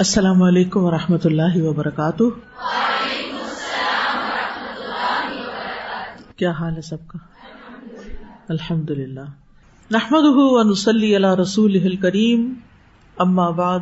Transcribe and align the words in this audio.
السلام 0.00 0.42
علیکم 0.42 0.84
و 0.84 0.90
رحمۃ 0.90 1.18
اللہ 1.24 1.62
وبرکاتہ۔ 1.62 2.24
کیا 6.36 6.50
حال 6.50 6.76
ہے 6.76 6.80
سب 6.80 6.96
کا؟ 7.06 7.18
الحمد 8.48 8.90
للہ 8.90 9.20
نحمد 9.90 10.22
ونسلی 10.24 11.16
علی 11.16 11.42
رسول 11.42 11.96
کریم 11.96 12.54
اما 13.18 13.50
بعد، 13.50 13.78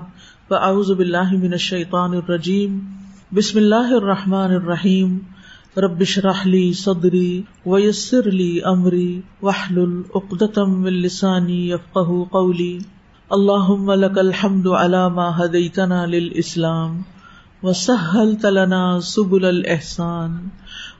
فاعوذ 0.49 0.91
باللہ 0.91 1.33
من 1.33 1.53
الشیطان 1.53 2.15
الرجیم۔ 2.15 2.79
بسم 3.35 3.59
اللہ 3.59 3.93
الرحمٰن 3.95 4.51
الرحیم۔ 4.51 5.19
ربش 5.77 6.19
رحلی 6.19 6.73
صدری 6.73 7.43
ویسر 7.67 8.31
لی 8.31 8.61
امری۔ 8.65 9.21
وحل 9.43 9.79
العقدم 9.79 10.85
السانی 10.85 11.71
یفقہ 11.71 12.25
قولی۔ 12.31 12.79
اللہ 13.37 13.71
لك 14.01 14.19
الحمد 14.19 14.67
على 14.83 15.01
ما 15.17 15.25
هديتنا 15.39 15.97
للإسلام 16.07 16.93
وسهلت 17.63 18.47
لنا 18.47 19.01
سبل 19.01 19.45
الإحسان 19.49 20.39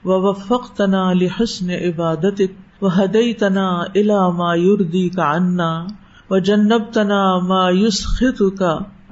ووفقتنا 0.05 1.15
لحسن 1.23 1.71
عبادتك 1.71 2.83
وهديتنا 2.83 3.65
إلى 3.97 4.21
ما 4.43 4.51
يرضيك 4.55 5.19
عنا 5.19 5.87
وجنبتنا 6.31 7.23
ما 7.49 7.63
يسخطك 7.71 8.63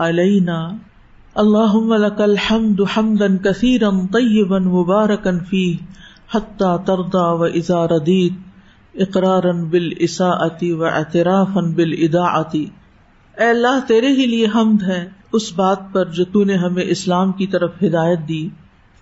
علينا 0.01 0.61
اللهم 1.39 1.95
لك 2.07 2.21
الحمد 2.21 2.85
حمدا 2.85 3.41
كثيرا 3.45 4.09
طيبا 4.13 4.59
مباركا 4.59 5.39
فيه 5.51 5.77
حتى 6.29 6.79
ترضى 6.87 7.29
وإذا 7.41 7.87
رضيت 7.87 8.33
اقرارا 9.01 9.53
بالإساءة 9.73 10.73
واعترافا 10.73 11.61
بالإداعة 11.77 12.53
اے 13.39 13.45
اللہ، 13.45 13.81
تیرے 13.89 14.07
ہی 14.07 14.27
لیے 14.27 14.47
حمد 14.55 14.83
ہے 14.83 15.09
اس 15.33 15.53
بات 15.53 15.79
پر 15.93 16.05
جو 16.05 16.25
تو 16.25 16.45
نے 16.45 16.55
ہمیں 16.55 16.83
اسلام 16.83 17.33
کی 17.33 17.47
طرف 17.47 17.73
ہدایت 17.83 18.19
دی۔ 18.29 18.49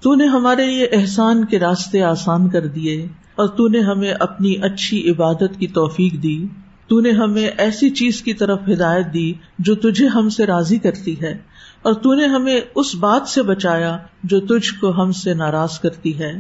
تو 0.01 0.15
نے 0.15 0.27
ہمارے 0.27 0.67
لیے 0.67 0.85
احسان 0.85 1.45
کے 1.45 1.59
راستے 1.59 2.03
آسان 2.03 2.51
کر 2.51 2.67
دیے 2.67 3.09
اور 3.35 3.47
تو 3.47 3.69
نے 3.69 3.81
ہمیں 3.81 4.13
اپنی 4.21 4.55
اچھی 4.63 5.11
عبادت 5.11 5.59
کی 5.59 5.67
توفیق 5.67 6.23
دی۔ 6.23 6.47
تو 6.89 7.01
نے 7.01 7.11
ہمیں 7.11 7.49
ایسی 7.59 7.91
چیز 7.91 8.23
کی 8.23 8.35
طرف 8.35 8.59
ہدایت 8.73 9.15
دی 9.15 9.33
جو 9.59 9.75
تجھے 9.75 10.07
ہم 10.07 10.29
سے 10.29 10.47
راضی 10.47 10.79
کرتی 10.79 11.21
ہے 11.21 11.39
اور 11.83 11.93
تو 11.93 12.15
نے 12.15 12.27
ہمیں 12.27 12.61
اس 12.75 12.95
بات 12.95 13.29
سے 13.29 13.43
بچایا 13.43 13.99
جو 14.25 14.41
تجھ 14.41 14.81
کو 14.81 15.03
ہم 15.03 15.13
سے 15.13 15.35
ناراض 15.35 15.79
کرتی 15.79 16.19
ہے۔ 16.19 16.33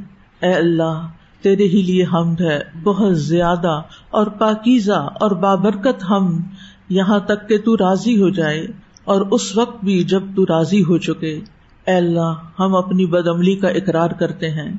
اے 0.42 0.52
اللہ، 0.52 1.06
تیرے 1.42 1.64
ہی 1.64 1.82
لیے 1.82 2.04
حمد 2.04 2.40
ہے۔ 2.40 2.60
بہت 2.82 3.18
زیادہ 3.18 3.80
اور 4.10 4.26
پاکیزہ 4.26 5.08
اور 5.20 5.30
بابرکت 5.30 6.04
ہم 6.10 6.42
یہاں 6.88 7.18
تک 7.18 7.48
کہ 7.48 7.58
تو 7.58 7.76
راضی 7.76 8.22
ہو 8.22 8.28
جائے 8.28 8.66
اور 9.04 9.20
اس 9.30 9.56
وقت 9.56 9.84
بھی 9.84 10.04
جب 10.04 10.22
تو 10.36 10.44
راضی 10.44 10.80
ہو 10.80 10.98
چکے، 10.98 11.40
اے 11.86 11.94
اللہ، 11.94 12.34
ہم 12.58 12.76
اپنی 12.76 13.06
بد 13.06 13.28
عملی 13.28 13.56
کا 13.56 13.68
اقرار 13.68 14.10
کرتے 14.10 14.50
ہیں 14.50 14.72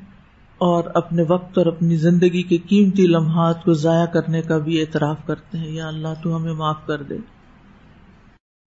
اور 0.57 0.83
اپنے 0.93 1.23
وقت 1.29 1.57
اور 1.57 1.65
اپنی 1.65 1.95
زندگی 1.95 2.43
کے 2.43 2.57
قیمتی 2.57 3.07
لمحات 3.07 3.63
کو 3.63 3.73
ضائع 3.73 4.05
کرنے 4.05 4.41
کا 4.41 4.57
بھی 4.57 4.81
اعتراف 4.81 5.17
کرتے 5.27 5.57
ہیں۔ 5.57 5.71
یا 5.71 5.87
اللہ، 5.87 6.07
تو 6.23 6.35
ہمیں 6.35 6.53
معاف 6.53 6.85
کر 6.85 7.01
دے۔ 7.01 7.17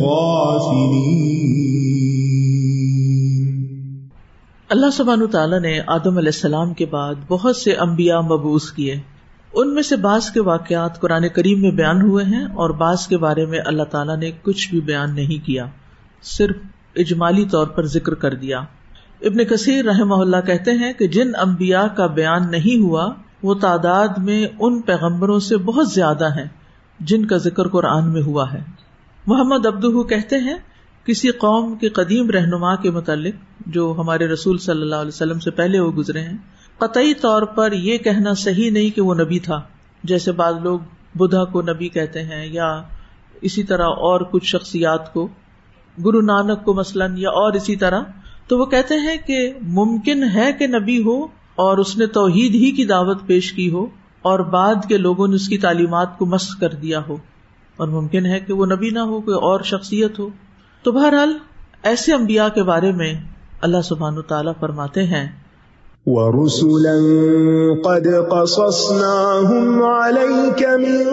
اللہ 4.70 4.90
سبحانہ 4.94 5.26
تعالیٰ 5.26 5.60
نے 5.60 5.80
آدم 5.88 6.18
علیہ 6.18 6.32
السلام 6.36 6.74
کے 6.74 6.86
بعد 6.86 7.16
بہت 7.28 7.56
سے 7.56 7.74
انبیاء 7.74 8.20
مبوس 8.20 8.72
کیے۔ 8.72 8.96
ان 9.54 9.74
میں 9.74 9.84
سے 9.84 9.96
بعض 9.96 10.30
کے 10.32 10.42
واقعات 10.42 11.02
قرآن 11.02 11.28
کریم 11.36 11.62
میں 11.62 11.72
بیان 11.72 12.02
ہوئے 12.02 12.26
ہیں 12.26 12.46
اور 12.46 12.70
بعض 12.70 13.08
کے 13.08 13.18
بارے 13.18 13.46
میں 13.46 13.60
اللہ 13.66 13.84
تعالیٰ 13.84 14.18
نے 14.18 14.32
کچھ 14.42 14.70
بھی 14.70 14.82
بیان 14.82 15.16
نہیں 15.16 15.46
کیا۔ 15.46 15.66
صرف 16.22 16.56
اجمالی 16.96 17.46
طور 17.46 17.68
پر 17.68 17.86
ذکر 17.86 18.14
کر 18.14 18.34
دیا۔ 18.34 18.60
ابن 19.22 19.46
کثیر 19.46 19.86
رحم 19.86 20.14
اللہ 20.14 20.38
کہتے 20.46 20.72
ہیں 20.72 20.94
کہ 20.94 21.08
جن 21.08 21.32
امبیا 21.36 21.88
کا 21.88 22.08
بیان 22.08 22.52
نہیں 22.52 22.82
ہوا، 22.82 23.14
وہ 23.44 23.54
تعداد 23.54 24.08
میں 24.18 24.48
ان 24.60 24.82
پیغمبروں 24.82 25.40
سے 25.40 25.58
بہت 25.58 25.90
زیادہ 25.90 26.38
ہیں 26.38 26.48
جن 27.00 27.26
کا 27.26 27.38
ذکر 27.38 27.68
قرآن 27.68 28.14
میں 28.14 28.22
ہوا 28.22 28.54
ہے۔ 28.54 28.64
محمد 29.28 29.66
ابدہ 29.66 30.08
کہتے 30.08 30.38
ہیں، 30.38 30.58
کسی 31.06 31.30
قوم 31.30 31.76
کے 31.76 31.90
قدیم 31.90 32.30
رہنما 32.30 32.76
کے 32.76 32.92
متعلق، 32.92 33.36
جو 33.68 33.96
ہمارے 33.98 34.28
رسول 34.28 34.58
صلی 34.58 34.82
اللہ 34.82 34.96
علیہ 34.96 35.08
وسلم 35.08 35.40
سے 35.40 35.52
پہلے 35.52 35.80
وہ 35.80 35.92
گزرے 35.92 36.22
ہیں، 36.22 36.38
قطعی 36.78 37.14
طور 37.14 37.42
پر 37.42 37.72
یہ 37.72 37.98
کہنا 37.98 38.34
صحیح 38.34 38.72
نہیں 38.72 38.96
کہ 38.96 39.02
وہ 39.02 39.16
نبی 39.16 39.40
تھا۔ 39.40 39.62
جیسے 40.04 40.32
بعض 40.32 40.54
لوگ 40.64 40.80
بدھا 41.16 41.46
کو 41.46 41.62
نبی 41.62 41.90
کہتے 41.90 42.24
ہیں 42.24 42.46
یا 42.46 42.82
اسی 43.42 43.64
طرح 43.64 43.86
اور 43.86 44.22
کچھ 44.22 44.46
شخصیات 44.46 45.14
کو 45.14 45.28
گرو 46.06 46.22
نانک 46.22 46.64
کو 46.64 46.74
مثلاً 46.74 47.18
یا 47.18 47.30
اور 47.30 47.54
اسی 47.54 47.76
طرح، 47.76 48.02
تو 48.48 48.60
وہ 48.60 48.66
کہتے 48.66 48.96
ہیں 48.96 49.18
کہ 49.28 49.54
ممکن 49.62 50.24
ہے 50.24 50.54
کہ 50.54 50.68
نبی 50.68 51.04
ہو 51.04 51.24
اور 51.56 51.78
اس 51.78 51.98
نے 51.98 52.06
توحید 52.06 52.56
ہی 52.56 52.72
کی 52.72 52.86
دعوت 52.86 53.26
پیش 53.26 53.54
کی 53.54 53.72
ہو 53.72 53.86
اور 54.22 54.40
بعد 54.40 54.76
کے 54.88 54.98
لوگوں 54.98 55.28
نے 55.28 55.36
اس 55.36 55.50
کی 55.50 55.58
تعلیمات 55.58 56.18
کو 56.18 56.26
مست 56.26 56.60
کر 56.60 56.70
دیا 56.70 57.02
ہو۔ 57.08 57.18
اور 57.78 57.88
ممکن 57.88 58.26
ہے 58.26 58.40
کہ 58.40 58.54
وہ 58.54 58.66
نبی 58.66 58.90
نہ 58.90 59.00
ہو، 59.00 59.22
کوئی 59.22 59.38
اور 59.38 59.60
شخصیت 59.60 60.20
ہو۔ 60.20 60.30
تو 60.84 60.92
بہرحال، 60.92 61.38
ایسے 61.84 62.14
امبیا 62.14 62.50
کے 62.50 62.64
بارے 62.64 62.92
میں 62.92 63.14
اللہ 63.62 63.82
سبحان 63.82 64.22
تعالیٰ 64.22 64.54
فرماتے 64.60 65.04
ہیں۔ 65.04 65.45
ورسلا 66.08 66.96
قد 67.84 68.08
قصصناهم 68.30 69.84
عليك 69.84 70.62
من 70.64 71.08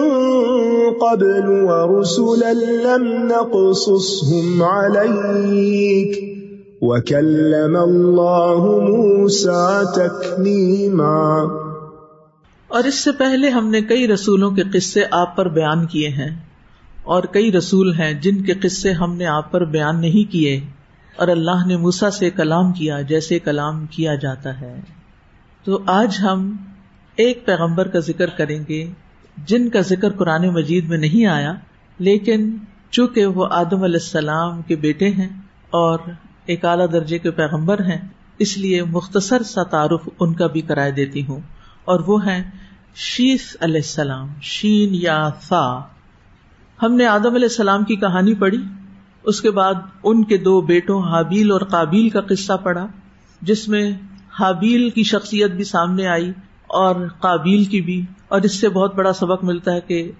قبل 1.01 1.47
ورسلا 1.63 2.51
لم 2.83 3.07
نقصصهم 3.27 4.63
عليك 4.63 6.13
وكلم 6.81 7.77
الله 7.77 8.69
موسى 8.81 9.65
تكليما 9.95 11.17
اور 12.67 12.83
اس 12.83 12.95
سے 12.95 13.11
پہلے 13.17 13.49
ہم 13.49 13.67
نے 13.69 13.81
کئی 13.81 14.07
رسولوں 14.07 14.51
کے 14.51 14.63
قصے 14.73 15.03
آپ 15.11 15.35
پر 15.35 15.49
بیان 15.49 15.85
کیے 15.85 16.09
ہیں 16.09 16.29
اور 17.03 17.23
کئی 17.31 17.51
رسول 17.51 17.93
ہیں 17.93 18.13
جن 18.21 18.43
کے 18.43 18.53
قصے 18.53 18.91
ہم 18.91 19.15
نے 19.15 19.25
آپ 19.25 19.51
پر 19.51 19.65
بیان 19.65 20.01
نہیں 20.01 20.31
کیے۔ 20.31 20.55
اور 21.15 21.27
اللہ 21.27 21.65
نے 21.67 21.77
موسا 21.77 22.11
سے 22.11 22.29
کلام 22.29 22.71
کیا 22.71 23.01
جیسے 23.01 23.39
کلام 23.39 23.85
کیا 23.85 24.15
جاتا 24.15 24.61
ہے۔ 24.61 24.79
تو 25.63 25.83
آج 25.87 26.17
ہم 26.23 26.57
ایک 27.15 27.45
پیغمبر 27.45 27.87
کا 27.87 27.99
ذکر 27.99 28.29
کریں 28.29 28.63
گے 28.69 28.91
جن 29.37 29.69
کا 29.69 29.79
ذکر 29.79 30.11
قرآن 30.11 30.47
مجید 30.47 30.85
میں 30.85 30.97
نہیں 30.97 31.25
آیا، 31.25 31.53
لیکن 31.99 32.57
چونکہ 32.91 33.25
وہ 33.25 33.47
آدم 33.51 33.83
علیہ 33.83 33.99
السلام 34.03 34.61
کے 34.61 34.75
بیٹے 34.75 35.09
ہیں 35.09 35.29
اور 35.69 35.99
ایک 36.45 36.65
اعلیٰ 36.65 36.85
درجے 36.91 37.19
کے 37.19 37.31
پیغمبر 37.31 37.79
ہیں، 37.79 38.07
اس 38.39 38.57
لیے 38.57 38.83
مختصر 38.83 39.43
سا 39.43 39.63
تعارف 39.63 40.09
ان 40.19 40.33
کا 40.33 40.47
بھی 40.47 40.61
کرائے 40.61 40.91
دیتی 40.91 41.25
ہوں۔ 41.25 41.39
اور 41.85 41.99
وہ 41.99 42.27
ہیں 42.27 42.51
شیس 42.95 43.57
علیہ 43.61 43.75
السلام، 43.75 44.27
شین 44.41 44.89
یا 44.91 45.29
سا۔ 45.41 45.79
ہم 46.83 46.95
نے 46.95 47.05
آدم 47.05 47.35
علیہ 47.35 47.47
السلام 47.49 47.83
کی 47.83 47.95
کہانی 47.95 48.33
پڑھی۔ 48.33 48.57
اس 49.23 49.41
کے 49.41 49.51
بعد 49.51 49.73
ان 50.03 50.23
کے 50.23 50.37
دو 50.37 50.61
بیٹوں 50.61 51.01
حابیل 51.03 51.51
اور 51.51 51.61
قابیل 51.61 52.09
کا 52.09 52.21
قصہ 52.21 52.53
پڑا 52.63 52.85
جس 53.41 53.67
میں 53.67 53.91
حابیل 54.39 54.89
کی 54.89 55.03
شخصیت 55.03 55.51
بھی 55.51 55.63
سامنے 55.63 56.07
آئی 56.07 56.31
اور 56.73 56.95
قابیل 57.19 57.63
کی 57.63 57.81
بھی، 57.81 58.01
اور 58.27 58.41
اس 58.41 58.59
سے 58.59 58.69
بہت 58.69 58.95
بڑا 58.95 59.13
سبق 59.13 59.43
ملتا 59.43 59.73
ہے 59.73 59.81
کہ 59.81 60.11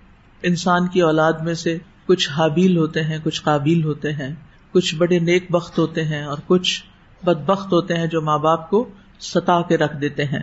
انسان 0.43 0.87
کی 0.87 1.01
اولاد 1.01 1.33
میں 1.33 1.53
سے 1.53 1.77
کچھ 2.05 2.29
حابیل 2.29 2.77
ہوتے 2.77 3.03
ہیں، 3.03 3.17
کچھ 3.23 3.41
قابیل 3.41 3.83
ہوتے 3.83 4.13
ہیں، 4.13 4.33
کچھ 4.71 4.95
بڑے 4.95 5.19
نیک 5.19 5.51
بخت 5.51 5.79
ہوتے 5.79 6.03
ہیں 6.03 6.23
اور 6.23 6.37
کچھ 6.47 6.83
بد 7.25 7.45
بخت 7.45 7.73
ہوتے 7.73 7.97
ہیں 7.97 8.07
جو 8.07 8.21
ماں 8.21 8.37
باپ 8.37 8.69
کو 8.69 8.89
ستا 9.19 9.61
کے 9.61 9.77
رکھ 9.77 9.97
دیتے 10.01 10.25
ہیں۔ 10.25 10.41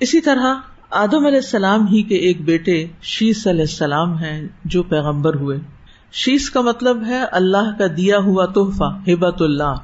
اسی 0.00 0.20
طرح 0.20 0.54
آدم 0.90 1.26
علیہ 1.26 1.42
السلام 1.44 1.86
ہی 1.86 2.02
کے 2.02 2.16
ایک 2.16 2.44
بیٹے 2.44 2.86
شیس 3.02 3.46
علیہ 3.46 3.60
السلام 3.60 4.16
ہیں 4.18 4.48
جو 4.64 4.82
پیغمبر 4.82 5.34
ہوئے۔ 5.34 5.58
شیش 6.18 6.50
کا 6.50 6.60
مطلب 6.60 7.06
ہے 7.06 7.24
اللہ 7.32 7.78
کا 7.78 7.86
دیا 7.96 8.18
ہوا 8.18 8.46
تحفہ 8.46 9.10
ہبت 9.10 9.42
اللہ۔ 9.42 9.74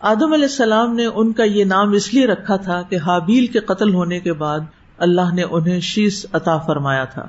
آدم 0.00 0.32
علیہ 0.32 0.44
السلام 0.44 0.94
نے 0.94 1.06
ان 1.06 1.32
کا 1.32 1.44
یہ 1.44 1.64
نام 1.64 1.92
اس 1.92 2.14
لیے 2.14 2.26
رکھا 2.26 2.56
تھا 2.56 2.82
کہ 2.82 2.96
حابیل 2.96 3.46
کے 3.46 3.60
قتل 3.60 3.94
ہونے 3.94 4.20
کے 4.20 4.32
بعد 4.32 4.60
اللہ 4.98 5.34
نے 5.34 5.42
انہیں 5.42 5.80
شیش 5.80 6.26
عطا 6.32 6.58
فرمایا 6.58 7.04
تھا۔ 7.04 7.26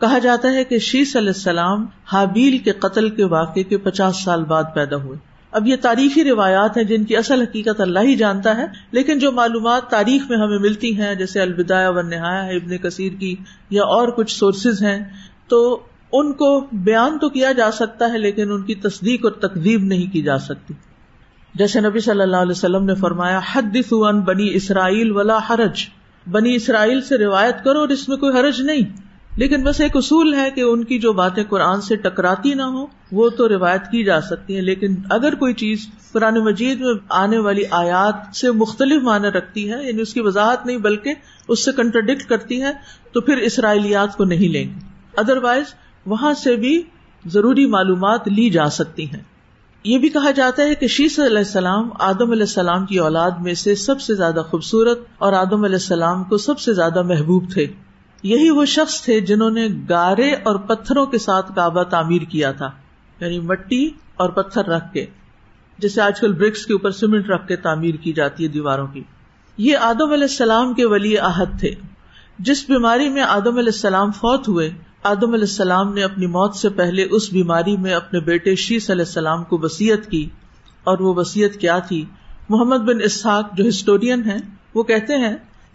کہا 0.00 0.18
جاتا 0.18 0.52
ہے 0.52 0.64
کہ 0.64 0.78
شیش 0.78 1.16
علیہ 1.16 1.28
السلام 1.28 1.86
حابیل 2.12 2.58
کے 2.58 2.72
قتل 2.72 3.10
کے 3.10 3.24
واقعے 3.24 3.62
کے 3.62 3.76
پچاس 3.76 4.24
سال 4.24 4.44
بعد 4.44 4.64
پیدا 4.74 4.96
ہوئے۔ 4.96 5.18
اب 5.50 5.66
یہ 5.66 5.76
تاریخی 5.80 6.24
روایات 6.24 6.76
ہیں 6.76 6.84
جن 6.84 7.04
کی 7.04 7.16
اصل 7.16 7.42
حقیقت 7.42 7.80
اللہ 7.80 7.98
ہی 7.98 8.14
جانتا 8.14 8.56
ہے، 8.56 8.66
لیکن 8.92 9.18
جو 9.18 9.32
معلومات 9.32 9.90
تاریخ 9.90 10.30
میں 10.30 10.38
ہمیں 10.38 10.58
ملتی 10.58 11.00
ہیں، 11.00 11.14
جیسے 11.14 11.40
الوداع 11.40 11.90
و 11.90 12.02
نہایا 12.02 12.42
ابن 12.42 12.78
کثیر 12.78 13.12
کی 13.12 13.36
یا 13.70 13.82
اور 13.82 14.08
کچھ 14.08 14.38
سورسز 14.38 14.82
ہیں، 14.82 15.04
تو 15.48 15.80
ان 16.12 16.32
کو 16.32 16.66
بیان 16.72 17.18
تو 17.18 17.28
کیا 17.28 17.52
جا 17.52 17.70
سکتا 17.70 18.12
ہے 18.12 18.18
لیکن 18.18 18.52
ان 18.52 18.62
کی 18.62 18.74
تصدیق 18.74 19.20
اور 19.24 19.32
تقدیب 19.32 19.82
نہیں 19.82 20.12
کی 20.12 20.22
جا 20.22 20.38
سکتی۔ 20.38 20.74
جیسے 21.54 21.80
نبی 21.80 22.00
صلی 22.00 22.22
اللہ 22.22 22.36
علیہ 22.36 22.50
وسلم 22.50 22.84
نے 22.84 22.94
فرمایا 22.94 23.40
حد 23.52 23.92
عن 23.92 24.20
بنی 24.20 24.54
اسرائیل 24.54 25.10
ولا 25.10 25.38
حرج۔ 25.50 25.84
بنی 26.30 26.54
اسرائیل 26.54 27.00
سے 27.00 27.18
روایت 27.18 27.64
کرو 27.64 27.78
اور 27.78 27.88
اس 27.88 28.08
میں 28.08 28.16
کوئی 28.16 28.38
حرج 28.38 28.60
نہیں۔ 28.60 29.12
لیکن 29.36 29.62
بس 29.62 29.80
ایک 29.80 29.96
اصول 29.96 30.34
ہے 30.34 30.50
کہ 30.50 30.60
ان 30.60 30.84
کی 30.84 30.98
جو 30.98 31.12
باتیں 31.12 31.44
قرآن 31.44 31.80
سے 31.80 31.96
ٹکراتی 31.96 32.54
نہ 32.54 32.62
ہو 32.62 32.86
وہ 33.12 33.28
تو 33.28 33.48
روایت 33.48 33.82
کی 33.82 34.04
جا 34.04 34.20
سکتی 34.20 34.56
ہے 34.56 34.60
لیکن 34.60 34.94
اگر 35.10 35.34
کوئی 35.34 35.54
چیز 35.54 35.86
قرآن 36.12 36.34
مجید 36.34 36.80
میں 36.80 36.94
آنے 37.08 37.38
والی 37.38 37.62
آیات 37.70 38.36
سے 38.36 38.50
مختلف 38.50 39.02
معنی 39.02 39.28
رکھتی 39.28 39.72
ہے 39.72 39.86
یعنی 39.86 40.02
اس 40.02 40.14
کی 40.14 40.20
وضاحت 40.20 40.66
نہیں، 40.66 40.76
بلکہ 40.76 41.14
اس 41.48 41.64
سے 41.64 41.72
کنٹرڈکٹ 41.72 42.22
کرتی 42.28 42.62
ہے، 42.62 42.72
تو 43.12 43.20
پھر 43.20 43.36
اسرائیلیات 43.36 44.16
کو 44.16 44.24
نہیں 44.24 44.48
لیں 44.48 44.64
گے۔ 44.64 44.74
ادر 45.16 45.36
وائز 45.36 45.64
وہاں 46.06 46.32
سے 46.32 46.56
بھی 46.56 46.82
ضروری 47.24 47.66
معلومات 47.66 48.28
لی 48.28 48.50
جا 48.50 48.68
سکتی 48.70 49.04
ہیں۔ 49.04 49.22
یہ 49.84 49.98
بھی 49.98 50.08
کہا 50.08 50.30
جاتا 50.30 50.62
ہے 50.62 50.74
کہ 50.74 50.86
شیش 50.86 51.18
علیہ 51.18 51.38
السلام 51.38 51.90
آدم 52.00 52.30
علیہ 52.30 52.42
السلام 52.42 52.86
کی 52.86 52.98
اولاد 52.98 53.30
میں 53.30 53.54
سے 53.54 53.74
سب 53.74 54.00
سے 54.00 54.14
زیادہ 54.14 54.42
خوبصورت 54.50 54.98
اور 55.18 55.32
آدم 55.32 55.64
علیہ 55.64 55.76
السلام 55.76 56.24
کو 56.24 56.36
سب 56.36 56.58
سے 56.58 56.72
زیادہ 56.72 57.02
محبوب 57.02 57.50
تھے۔ 57.52 57.66
یہی 58.22 58.50
وہ 58.50 58.64
شخص 58.64 59.02
تھے 59.02 59.20
جنہوں 59.20 59.50
نے 59.50 59.68
گارے 59.88 60.32
اور 60.32 60.56
پتھروں 60.56 61.06
کے 61.06 61.18
ساتھ 61.18 61.52
کعبہ 61.56 61.82
تعمیر 61.82 62.22
کیا 62.22 62.52
تھا 62.52 62.70
یعنی 63.20 63.40
مٹی 63.40 63.90
اور 64.14 64.28
پتھر 64.28 64.64
رکھ 64.64 64.92
کے 64.92 65.06
جیسے 65.78 66.00
آج 66.00 66.20
کل 66.20 66.32
برکس 66.32 66.66
کے 66.66 66.72
اوپر 66.72 66.90
سیمنٹ 66.90 67.30
رکھ 67.30 67.48
کے 67.48 67.56
تعمیر 67.56 67.94
کی 67.94 68.12
جاتی 68.12 68.44
ہے 68.44 68.48
دیواروں 68.48 68.86
کی۔ 68.86 69.02
یہ 69.56 69.76
آدم 69.76 70.12
علیہ 70.12 70.22
السلام 70.22 70.74
کے 70.74 70.86
ولی 70.86 71.18
عہد 71.18 71.60
تھے۔ 71.60 71.74
جس 72.38 72.64
بیماری 72.68 73.08
میں 73.08 73.22
آدم 73.22 73.58
علیہ 73.58 73.72
السلام 73.72 74.10
فوت 74.10 74.48
ہوئے 74.48 74.70
آدم 75.04 75.32
علیہ 75.32 75.44
السلام 75.44 75.92
نے 75.92 76.02
اپنی 76.02 76.26
موت 76.26 76.54
سے 76.54 76.68
پہلے 76.68 77.04
اس 77.10 77.28
بیماری 77.32 77.76
میں 77.76 77.94
اپنے 77.94 78.18
بیٹے 78.20 78.54
شیس 78.54 78.88
علیہ 78.90 79.04
السلام 79.04 79.42
کو 79.44 79.58
وسیعت 79.62 80.06
کی 80.10 80.28
اور 80.86 80.98
وہ 80.98 81.14
وسیعت 81.16 81.56
کیا 81.60 81.78
تھی؟ 81.78 82.04
محمد 82.48 82.84
بن 82.84 83.00
اسحاق 83.02 83.56
جو 83.56 83.66
ہسٹورین 83.68 84.22
ہے 84.24 84.36
وہ 84.74 84.82
کہتے 84.82 85.16
ہیں، 85.16 85.34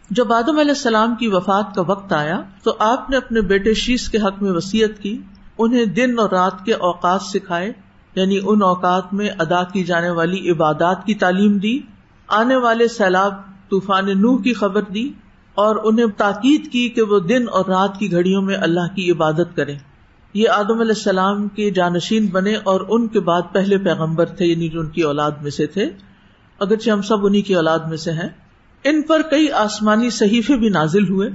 جب 0.09 0.31
آدم 0.33 0.59
علیہ 0.59 0.71
السلام 0.71 1.15
کی 1.15 1.27
وفات 1.27 1.75
کا 1.75 1.83
وقت 1.87 2.13
آیا 2.13 2.39
تو 2.63 2.75
آپ 2.79 3.09
نے 3.09 3.17
اپنے 3.17 3.41
بیٹے 3.41 3.73
شیش 3.73 4.09
کے 4.09 4.17
حق 4.17 4.41
میں 4.41 4.51
وسیعت 4.51 5.01
کی، 5.01 5.17
انہیں 5.57 5.85
دن 5.85 6.19
اور 6.19 6.29
رات 6.29 6.65
کے 6.65 6.73
اوقات 6.73 7.21
سکھائے 7.23 7.71
یعنی 8.15 8.39
ان 8.43 8.61
اوقات 8.63 9.13
میں 9.13 9.29
ادا 9.39 9.63
کی 9.63 9.83
جانے 9.83 10.09
والی 10.09 10.49
عبادات 10.51 11.05
کی 11.05 11.15
تعلیم 11.15 11.57
دی، 11.57 11.79
آنے 12.27 12.55
والے 12.55 12.87
سیلاب، 12.87 13.33
طوفان 13.69 14.19
نوح 14.21 14.41
کی 14.41 14.53
خبر 14.53 14.81
دی 14.93 15.09
اور 15.57 15.75
انہیں 15.83 16.05
تاکید 16.17 16.71
کی 16.71 16.89
کہ 16.89 17.01
وہ 17.01 17.19
دن 17.19 17.45
اور 17.51 17.65
رات 17.65 17.97
کی 17.97 18.11
گھڑیوں 18.11 18.41
میں 18.41 18.55
اللہ 18.55 18.95
کی 18.95 19.11
عبادت 19.11 19.55
کرے 19.55 19.75
یہ 20.33 20.49
آدم 20.49 20.79
علیہ 20.79 20.95
السلام 20.95 21.47
کے 21.47 21.71
جانشین 21.71 22.27
بنے 22.27 22.55
اور 22.55 22.81
ان 22.89 23.07
کے 23.07 23.19
بعد 23.19 23.41
پہلے 23.51 23.77
پیغمبر 23.77 24.25
تھے 24.25 24.45
یعنی 24.45 24.69
جو 24.69 24.79
ان 24.79 24.89
کی 24.89 25.01
اولاد 25.01 25.31
میں 25.41 25.51
سے 25.51 25.67
تھے۔ 25.67 25.85
اگرچہ 26.59 26.89
ہم 26.89 27.01
سب 27.01 27.25
انہیں 27.25 27.41
کی 27.41 27.55
اولاد 27.55 27.79
میں 27.79 27.97
سے 27.97 28.11
ہیں۔ 28.11 28.29
ان 28.83 29.01
پر 29.01 29.21
کئی 29.21 29.51
آسمانی 29.51 30.09
صحیفے 30.09 30.55
بھی 30.55 30.69
نازل 30.69 31.09
ہوئے 31.09 31.29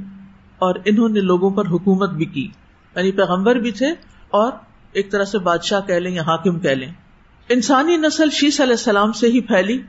اور 0.58 0.74
انہوں 0.84 1.08
نے 1.08 1.20
لوگوں 1.20 1.50
پر 1.50 1.66
حکومت 1.66 2.10
بھی 2.10 2.24
کی۔ 2.24 2.48
یعنی 2.96 3.12
پیغمبر 3.12 3.56
بھی 3.56 3.70
تھے 3.70 3.86
اور 4.30 4.52
ایک 4.92 5.12
طرح 5.12 5.24
سے 5.24 5.38
بادشاہ 5.38 5.80
کہہ 5.80 5.94
لیں 5.94 6.12
یا 6.12 6.22
حاکم 6.22 6.58
کہہ 6.58 6.70
لیں۔ 6.70 6.88
انسانی 7.48 7.96
نسل 7.96 8.30
شیس 8.30 8.60
علیہ 8.60 8.72
السلام 8.72 9.12
سے 9.12 9.26
ہی 9.26 9.40
پھیلی۔ 9.40 9.82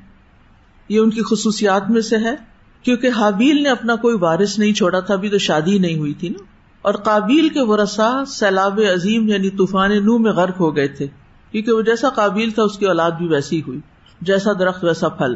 یہ 0.90 1.00
ان 1.00 1.10
کی 1.10 1.22
خصوصیات 1.30 1.90
میں 1.90 2.02
سے 2.02 2.18
ہے۔ 2.18 2.53
کیونکہ 2.84 3.10
حابیل 3.16 3.64
نے 3.64 3.70
اپنا 3.70 3.96
کوئی 3.96 4.18
وارث 4.22 4.60
نہیں 4.60 4.74
چھوڑا 4.74 5.00
تھا، 5.00 5.14
ابھی 5.14 5.30
تو 5.30 5.38
شادی 5.38 5.80
نہیں 5.80 5.98
ہوئی 5.98 6.14
تھی 6.14 6.30
نا۔ 6.30 6.44
اور 6.82 6.94
قابیل 6.94 7.50
کے 7.50 7.62
ورثا 7.62 8.26
سیلاب 8.28 8.80
عظیم 8.94 9.28
یعنی 9.28 9.50
طوفان 9.50 9.92
نو 9.92 10.18
میں 10.18 10.32
غرق 10.32 10.60
ہو 10.60 10.76
گئے 10.76 10.88
تھے، 10.88 11.08
کیونکہ 11.52 11.72
وہ 11.72 11.82
جیسا 11.82 12.10
قابیل 12.10 12.52
تھا، 12.52 12.64
اس 12.64 12.78
کی 12.78 12.86
اولاد 12.86 13.12
بھی 13.12 13.28
ویسی 13.28 13.62
ہوئی، 13.68 13.80
جیسا 14.22 14.52
درخت 14.60 14.84
ویسا 14.84 15.10
پھل۔ 15.10 15.36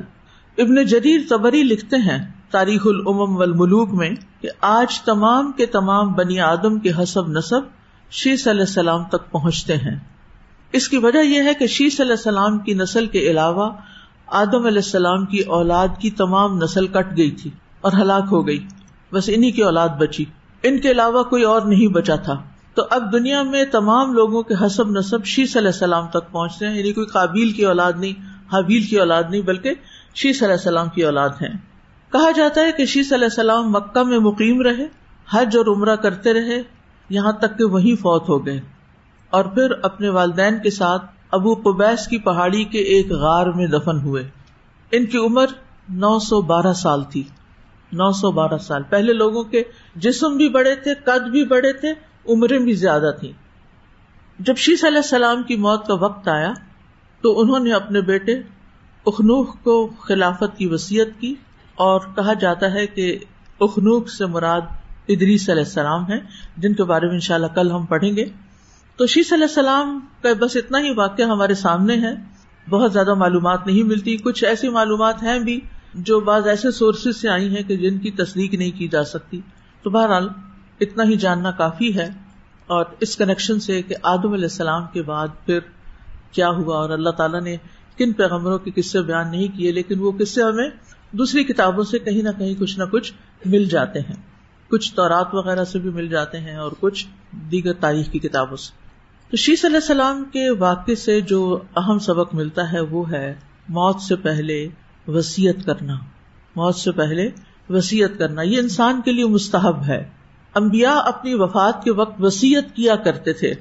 ابن 0.57 0.85
جدیر 0.85 1.19
تبری 1.29 1.63
لکھتے 1.63 1.97
ہیں 1.97 2.31
تاریخ 2.51 2.81
العمم 2.85 3.37
والملوک 3.37 3.93
میں 3.93 4.09
کہ 4.41 4.49
آج 4.61 5.01
تمام 5.01 5.51
کے 5.51 5.65
تمام 5.65 6.13
بنی 6.13 6.39
آدم 6.39 6.79
کے 6.79 6.91
حسب 7.03 7.27
نصب 7.27 7.61
شیس 8.11 8.47
علیہ 8.47 8.61
السلام 8.61 9.03
تک 9.03 9.31
پہنچتے 9.31 9.75
ہیں۔ 9.75 9.99
اس 10.73 10.89
کی 10.89 10.97
وجہ 10.97 11.19
یہ 11.19 11.43
ہے 11.43 11.53
کہ 11.53 11.67
شیس 11.67 12.01
علیہ 12.01 12.11
السلام 12.11 12.59
کی 12.59 12.73
نسل 12.73 13.05
کے 13.05 13.19
علاوہ 13.19 13.69
آدم 14.27 14.65
علیہ 14.65 14.77
السلام 14.77 15.25
کی 15.25 15.39
اولاد 15.39 15.87
کی 15.99 16.09
تمام 16.09 16.57
نسل 16.57 16.87
کٹ 16.87 17.17
گئی 17.17 17.31
تھی 17.31 17.51
اور 17.81 17.91
ہلاک 18.01 18.23
ہو 18.31 18.47
گئی۔ 18.47 18.67
بس 19.13 19.29
انہیں 19.33 19.51
کی 19.51 19.61
اولاد 19.61 19.89
بچی۔ 19.89 20.25
ان 20.63 20.79
کے 20.79 20.91
علاوہ 20.91 21.23
کوئی 21.23 21.43
اور 21.43 21.61
نہیں 21.61 21.87
بچا 21.87 22.15
تھا۔ 22.15 22.41
تو 22.73 22.83
اب 22.89 23.13
دنیا 23.13 23.41
میں 23.43 23.65
تمام 23.65 24.13
لوگوں 24.13 24.43
کے 24.43 24.53
حسب 24.65 24.89
نصب 24.89 25.25
شیس 25.25 25.57
علیہ 25.57 25.67
السلام 25.67 26.07
تک 26.07 26.31
پہنچتے 26.31 26.67
ہیں۔ 26.67 26.77
یعنی 26.77 26.93
کوئی 26.93 27.07
قابیل 27.07 27.51
کی 27.51 27.65
اولاد 27.65 27.93
نہیں، 27.97 28.21
حابیل 28.51 28.83
کی 28.83 28.99
اولاد 28.99 29.23
نہیں، 29.29 29.41
بلکہ 29.41 29.73
شیس 30.15 30.43
علیہ 30.43 30.53
السلام 30.53 30.89
کی 30.89 31.03
اولاد 31.03 31.29
ہیں۔ 31.29 31.57
کہا 32.11 32.31
جاتا 32.31 32.61
ہے 32.61 32.71
کہ 32.71 32.85
شیس 32.85 33.13
علیہ 33.13 33.25
السلام 33.25 33.71
مکہ 33.71 34.03
میں 34.03 34.19
مقیم 34.19 34.61
رہے، 34.61 34.87
حج 35.31 35.57
اور 35.57 35.65
عمرہ 35.65 35.95
کرتے 35.95 36.33
رہے، 36.33 36.61
یہاں 37.09 37.31
تک 37.31 37.57
کہ 37.57 37.63
وہی 37.63 37.95
فوت 37.95 38.29
ہو 38.29 38.45
گئے۔ 38.45 38.61
اور 39.29 39.45
پھر 39.45 39.71
اپنے 39.83 40.09
والدین 40.09 40.57
کے 40.63 40.69
ساتھ 40.69 41.16
ابو 41.31 41.53
قبیس 41.55 42.07
کی 42.07 42.17
پہاڑی 42.17 42.63
کے 42.63 42.79
ایک 42.79 43.11
غار 43.11 43.45
میں 43.45 43.67
دفن 43.67 43.99
ہوئے۔ 43.99 44.29
ان 44.91 45.05
کی 45.05 45.17
عمر 45.17 45.45
نو 45.89 46.19
سو 46.19 46.41
بارہ 46.41 46.73
سال 46.73 47.03
تھی۔ 47.03 47.23
نو 47.93 48.11
سو 48.11 48.31
بارہ 48.31 48.57
سال۔ 48.57 48.83
پہلے 48.83 49.13
لوگوں 49.13 49.43
کے 49.43 49.63
جسم 49.95 50.37
بھی 50.37 50.49
بڑے 50.49 50.75
تھے، 50.75 50.93
قد 50.93 51.29
بھی 51.29 51.45
بڑے 51.45 51.73
تھے، 51.73 51.89
عمریں 52.29 52.59
بھی 52.59 52.73
زیادہ 52.73 53.11
تھی 53.19 53.31
جب 54.39 54.57
شیس 54.57 54.83
علیہ 54.83 54.97
السلام 54.97 55.43
کی 55.43 55.55
موت 55.55 55.87
کا 55.87 55.93
وقت 55.93 56.27
آیا، 56.27 56.53
تو 57.21 57.39
انہوں 57.39 57.59
نے 57.59 57.73
اپنے 57.73 58.01
بیٹے 58.01 58.33
اخنوخ 59.05 59.55
کو 59.63 59.87
خلافت 59.87 60.57
کی 60.57 60.67
وسیعت 60.67 61.21
کی 61.21 61.35
اور 61.75 61.99
کہا 62.15 62.33
جاتا 62.33 62.73
ہے 62.73 62.87
کہ 62.87 63.19
اخنوخ 63.59 64.07
سے 64.09 64.25
مراد 64.25 64.61
ادریس 65.07 65.49
علیہ 65.49 65.63
السلام 65.63 66.11
ہے 66.11 66.17
جن 66.57 66.73
کے 66.73 66.83
بارے 66.83 67.05
میں 67.05 67.13
ان 67.13 67.19
شاء 67.19 67.35
اللہ 67.35 67.47
کل 67.47 67.71
ہم 67.71 67.85
پڑھیں 67.85 68.15
گے۔ 68.15 68.25
تو 68.97 69.05
شیس 69.05 69.33
علیہ 69.33 69.43
السلام 69.43 69.99
کا 70.21 70.29
بس 70.39 70.55
اتنا 70.55 70.79
ہی 70.79 70.93
واقعہ 70.93 71.25
ہمارے 71.25 71.53
سامنے 71.53 71.95
ہے۔ 71.97 72.13
بہت 72.69 72.93
زیادہ 72.93 73.13
معلومات 73.13 73.67
نہیں 73.67 73.83
ملتی۔ 73.83 74.17
کچھ 74.17 74.43
ایسی 74.43 74.69
معلومات 74.69 75.23
ہیں 75.23 75.39
بھی 75.39 75.59
جو 75.93 76.19
بعض 76.19 76.47
ایسے 76.47 76.71
سورسز 76.71 77.21
سے 77.21 77.29
آئی 77.29 77.55
ہیں 77.55 77.63
کہ 77.63 77.77
جن 77.77 77.97
کی 77.97 78.11
تصدیق 78.11 78.53
نہیں 78.53 78.71
کی 78.71 78.87
جا 78.87 79.03
سکتی۔ 79.03 79.41
تو 79.83 79.89
بہرحال 79.89 80.27
اتنا 80.79 81.03
ہی 81.03 81.15
جاننا 81.15 81.51
کافی 81.51 81.97
ہے 81.97 82.09
اور 82.67 82.85
اس 82.99 83.17
کنیکشن 83.17 83.59
سے 83.59 83.81
کہ 83.81 83.95
آدم 84.03 84.33
علیہ 84.33 84.43
السلام 84.43 84.83
کے 84.93 85.01
بعد 85.01 85.27
پھر 85.45 85.59
کیا 86.31 86.49
ہوا 86.49 86.77
اور 86.77 86.89
اللہ 86.89 87.09
تعالیٰ 87.09 87.41
نے 87.41 87.57
کن 87.97 88.13
پیغمبروں 88.13 88.57
کے 88.57 88.71
قصے 88.75 89.01
بیان 89.01 89.31
نہیں 89.31 89.57
کیے، 89.57 89.71
لیکن 89.71 89.99
وہ 89.99 90.11
قصے 90.19 90.43
ہمیں 90.43 90.69
دوسری 91.11 91.43
کتابوں 91.43 91.83
سے 91.83 91.99
کہیں 91.99 92.21
نہ 92.21 92.29
کہیں 92.37 92.53
کچھ 92.59 92.79
نہ 92.79 92.83
کچھ 92.83 93.13
مل 93.45 93.65
جاتے 93.65 93.99
ہیں۔ 93.99 94.15
کچھ 94.67 94.93
تورات 94.93 95.27
وغیرہ 95.33 95.63
سے 95.63 95.79
بھی 95.79 95.89
مل 95.89 96.07
جاتے 96.07 96.39
ہیں 96.39 96.55
اور 96.55 96.71
کچھ 96.79 97.07
دیگر 97.51 97.73
تاریخ 97.73 98.11
کی 98.11 98.19
کتابوں 98.19 98.57
سے۔ 98.57 98.86
تو 99.31 99.37
شیس 99.37 99.65
علیہ 99.65 99.75
السلام 99.75 100.23
کے 100.23 100.49
واقع 100.49 100.91
سے 100.91 101.21
جو 101.21 101.59
اہم 101.75 101.99
سبق 101.99 102.35
ملتا 102.35 102.71
ہے 102.71 102.79
وہ 102.79 103.11
ہے 103.11 103.35
موت 103.69 104.01
سے 104.01 104.15
پہلے 104.15 104.67
وسیعت 105.07 105.65
کرنا۔ 105.65 105.95
موت 106.55 106.75
سے 106.75 106.91
پہلے 106.91 107.29
وسیعت 107.69 108.19
کرنا۔ 108.19 108.41
یہ 108.41 108.59
انسان 108.59 109.01
کے 109.05 109.11
لیے 109.11 109.25
مستحب 109.25 109.83
ہے۔ 109.87 110.09
امبیا 110.53 110.93
اپنی 110.93 111.33
وفات 111.33 111.83
کے 111.83 111.91
وقت 111.91 112.15
وسیعت 112.19 112.75
کیا 112.75 112.95
کرتے 112.95 113.33
تھے۔ 113.33 113.53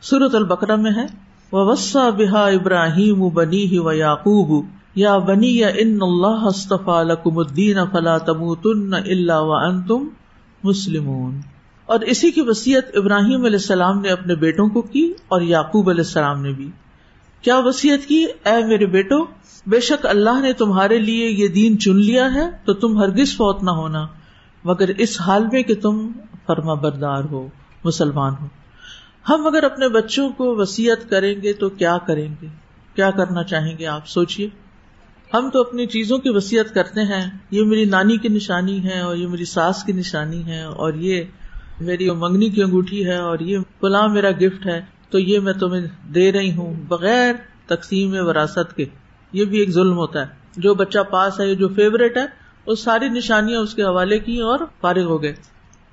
سورت 0.00 0.34
البکرا 0.34 0.74
میں 0.74 0.90
ہے 0.90 1.06
وسا 1.52 2.10
بحا 2.10 2.46
ابراہیم 2.46 3.28
بنی 3.28 3.64
ہی 3.64 3.78
و 3.78 3.92
یعقوب 3.92 4.66
یا 4.94 5.18
بنی 5.18 5.58
یا 5.58 5.68
ان 5.68 5.98
اللہ 6.02 6.48
لکم 7.02 7.38
الدین 7.38 7.76
فلا 7.92 8.18
تموتن 8.18 8.94
الا 8.94 9.38
وانتم 9.38 10.08
مسلمون۔ 10.64 11.40
اور 11.88 12.00
اسی 12.00 12.30
کی 12.30 12.40
وسیعت 12.40 12.96
ابراہیم 12.96 13.44
علیہ 13.44 13.58
السلام 13.58 14.00
نے 14.00 14.08
اپنے 14.08 14.34
بیٹوں 14.34 14.68
کو 14.68 14.82
کی 14.82 15.12
اور 15.28 15.40
یعقوب 15.40 15.90
علیہ 15.90 16.04
السلام 16.06 16.42
نے 16.42 16.52
بھی۔ 16.52 16.70
کیا 17.42 17.58
وسیعت 17.58 18.08
کی؟ 18.08 18.26
اے 18.44 18.64
میرے 18.64 18.86
بیٹو، 18.86 19.24
بے 19.66 19.80
شک 19.80 20.06
اللہ 20.06 20.40
نے 20.40 20.52
تمہارے 20.52 20.98
لیے 20.98 21.28
یہ 21.28 21.48
دین 21.48 21.78
چن 21.78 21.96
لیا 21.96 22.34
ہے 22.34 22.50
تو 22.64 22.74
تم 22.74 22.98
ہرگز 22.98 23.32
فوت 23.32 23.62
نہ 23.62 23.70
ہونا، 23.70 24.06
مگر 24.64 24.88
اس 24.98 25.20
حال 25.20 25.46
میں 25.52 25.62
کہ 25.62 25.74
تم 25.74 26.08
فرما 26.46 26.74
بردار 26.74 27.24
ہو، 27.24 27.48
مسلمان 27.84 28.34
ہو۔ 28.40 28.46
ہم 29.28 29.46
اگر 29.46 29.62
اپنے 29.62 29.88
بچوں 29.88 30.28
کو 30.28 30.56
وسیعت 30.56 31.10
کریں 31.10 31.34
گے 31.42 31.52
تو 31.52 31.68
کیا 31.68 31.98
کریں 32.06 32.28
گے؟ 32.42 32.46
کیا 32.94 33.10
کرنا 33.10 33.42
چاہیں 33.42 33.78
گے 33.78 33.86
آپ؟ 33.86 34.08
سوچیے 34.08 34.48
ہم 35.34 35.50
تو 35.50 35.60
اپنی 35.60 35.86
چیزوں 35.86 36.18
کی 36.18 36.30
وسیعت 36.30 36.74
کرتے 36.74 37.00
ہیں، 37.00 37.30
یہ 37.50 37.62
میری 37.62 37.84
نانی 37.84 38.16
کی 38.16 38.28
نشانی 38.28 38.84
ہے 38.84 39.00
اور 39.00 39.16
یہ 39.16 39.26
میری 39.26 39.44
ساس 39.44 39.84
کی 39.84 39.92
نشانی 39.92 40.46
ہے 40.46 40.62
اور 40.62 40.94
یہ 40.94 41.24
میری 41.80 42.10
منگنی 42.10 42.48
کی 42.48 42.62
انگوٹھی 42.62 43.06
ہے 43.06 43.16
اور 43.16 43.38
یہ 43.38 43.58
فلاں 43.80 44.08
میرا 44.08 44.30
گفٹ 44.30 44.66
ہے، 44.66 44.80
تو 45.10 45.18
یہ 45.18 45.40
میں 45.40 45.52
تمہیں 45.52 46.12
دے 46.14 46.32
رہی 46.32 46.56
ہوں 46.56 46.74
بغیر 46.88 47.34
تقسیم 47.66 48.14
وراثت 48.18 48.76
کے۔ 48.76 48.84
یہ 49.32 49.44
بھی 49.44 49.58
ایک 49.58 49.70
ظلم 49.70 49.96
ہوتا 49.96 50.20
ہے۔ 50.20 50.26
جو 50.56 50.74
بچہ 50.74 50.98
پاس 50.98 51.40
ہے 51.40 51.54
جو 51.54 51.68
فیوریٹ 51.68 52.16
ہے، 52.16 52.26
وہ 52.66 52.74
ساری 52.74 53.08
نشانیاں 53.08 53.60
اس 53.60 53.74
کے 53.74 53.82
حوالے 53.82 54.18
کی 54.18 54.38
اور 54.38 54.58
فارغ 54.80 55.02
ہو 55.02 55.22
گئے۔ 55.22 55.34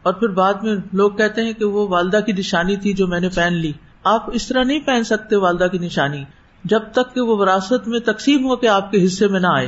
اور 0.03 0.13
پھر 0.13 0.27
بعد 0.27 0.53
میں 0.53 0.75
لوگ 0.93 1.11
کہتے 1.11 1.41
ہیں 1.41 1.53
کہ 1.53 1.65
وہ 1.65 1.87
والدہ 1.87 2.19
کی 2.25 2.31
نشانی 2.31 2.75
تھی 2.75 2.93
جو 2.93 3.07
میں 3.07 3.19
نے 3.19 3.29
پہن 3.29 3.53
لی۔ 3.53 3.71
آپ 4.03 4.29
اس 4.33 4.47
طرح 4.47 4.63
نہیں 4.63 4.79
پہن 4.79 5.03
سکتے 5.03 5.35
والدہ 5.35 5.67
کی 5.71 5.77
نشانی، 5.77 6.23
جب 6.63 6.79
تک 6.91 7.15
کہ 7.15 7.21
وہ 7.21 7.37
وراثت 7.37 7.87
میں 7.87 7.99
تقسیم 7.99 8.45
ہو 8.45 8.55
کے 8.55 8.67
آپ 8.67 8.91
کے 8.91 9.05
حصے 9.05 9.27
میں 9.27 9.39
نہ 9.39 9.47
آئے۔ 9.47 9.67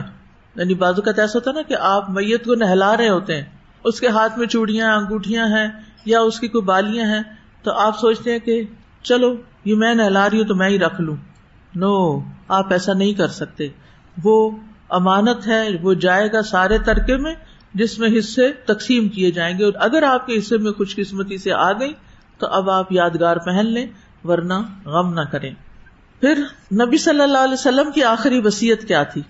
یعنی 0.55 0.73
بازو 0.73 1.01
کا 1.01 1.11
ایسا 1.17 1.31
ہوتا 1.35 1.51
نا 1.51 1.61
کہ 1.61 1.75
آپ 1.79 2.09
میت 2.09 2.45
کو 2.45 2.55
نہلا 2.55 2.97
رہے 2.97 3.09
ہوتے 3.09 3.35
ہیں۔ 3.35 3.43
اس 3.83 3.99
کے 3.99 4.07
ہاتھ 4.07 4.39
میں 4.39 4.47
چوڑیاں 4.47 4.95
انگوٹیاں 4.95 5.47
ہیں 5.47 5.67
یا 6.07 6.21
اس 6.21 6.39
کی 6.39 6.47
کوئی 6.47 6.61
بالیاں 6.61 7.05
ہیں، 7.05 7.21
تو 7.63 7.71
آپ 7.71 7.99
سوچتے 7.99 8.31
ہیں 8.31 8.39
کہ 8.39 8.63
چلو، 9.03 9.35
یہ 9.65 9.75
میں 9.75 9.95
نہلا 9.95 10.29
رہی 10.29 10.37
ہوں 10.37 10.47
تو 10.47 10.55
میں 10.55 10.69
ہی 10.69 10.79
رکھ 10.79 11.01
لوں۔ 11.01 11.15
نو، 11.75 12.19
آپ 12.47 12.73
ایسا 12.73 12.93
نہیں 12.93 13.13
کر 13.13 13.27
سکتے۔ 13.27 13.67
وہ 14.23 14.51
امانت 14.89 15.47
ہے، 15.47 15.69
وہ 15.81 15.93
جائے 15.93 16.31
گا 16.33 16.41
سارے 16.41 16.77
ترکے 16.77 17.17
میں، 17.17 17.33
جس 17.73 17.99
میں 17.99 18.19
حصے 18.19 18.51
تقسیم 18.51 19.09
کیے 19.09 19.31
جائیں 19.31 19.57
گے۔ 19.57 19.63
اور 19.63 19.73
اگر 19.75 20.03
آپ 20.03 20.27
کے 20.27 20.37
حصے 20.37 20.57
میں 20.57 20.71
خوش 20.71 20.95
قسمتی 20.95 21.37
سے 21.37 21.53
آ 21.53 21.71
گئی، 21.71 21.93
تو 22.37 22.47
اب 22.47 22.69
آپ 22.69 22.91
یادگار 22.91 23.37
پہن 23.37 23.65
لیں، 23.65 23.87
ورنہ 24.23 24.53
غم 24.85 25.13
نہ 25.13 25.21
کریں۔ 25.21 25.53
پھر 26.19 26.43
نبی 26.73 26.97
صلی 26.97 27.21
اللہ 27.21 27.37
علیہ 27.37 27.53
وسلم 27.53 27.91
کی 27.91 28.03
آخری 28.03 28.41
وسیعت 28.43 28.87
کیا 28.87 29.03
تھی؟ 29.03 29.21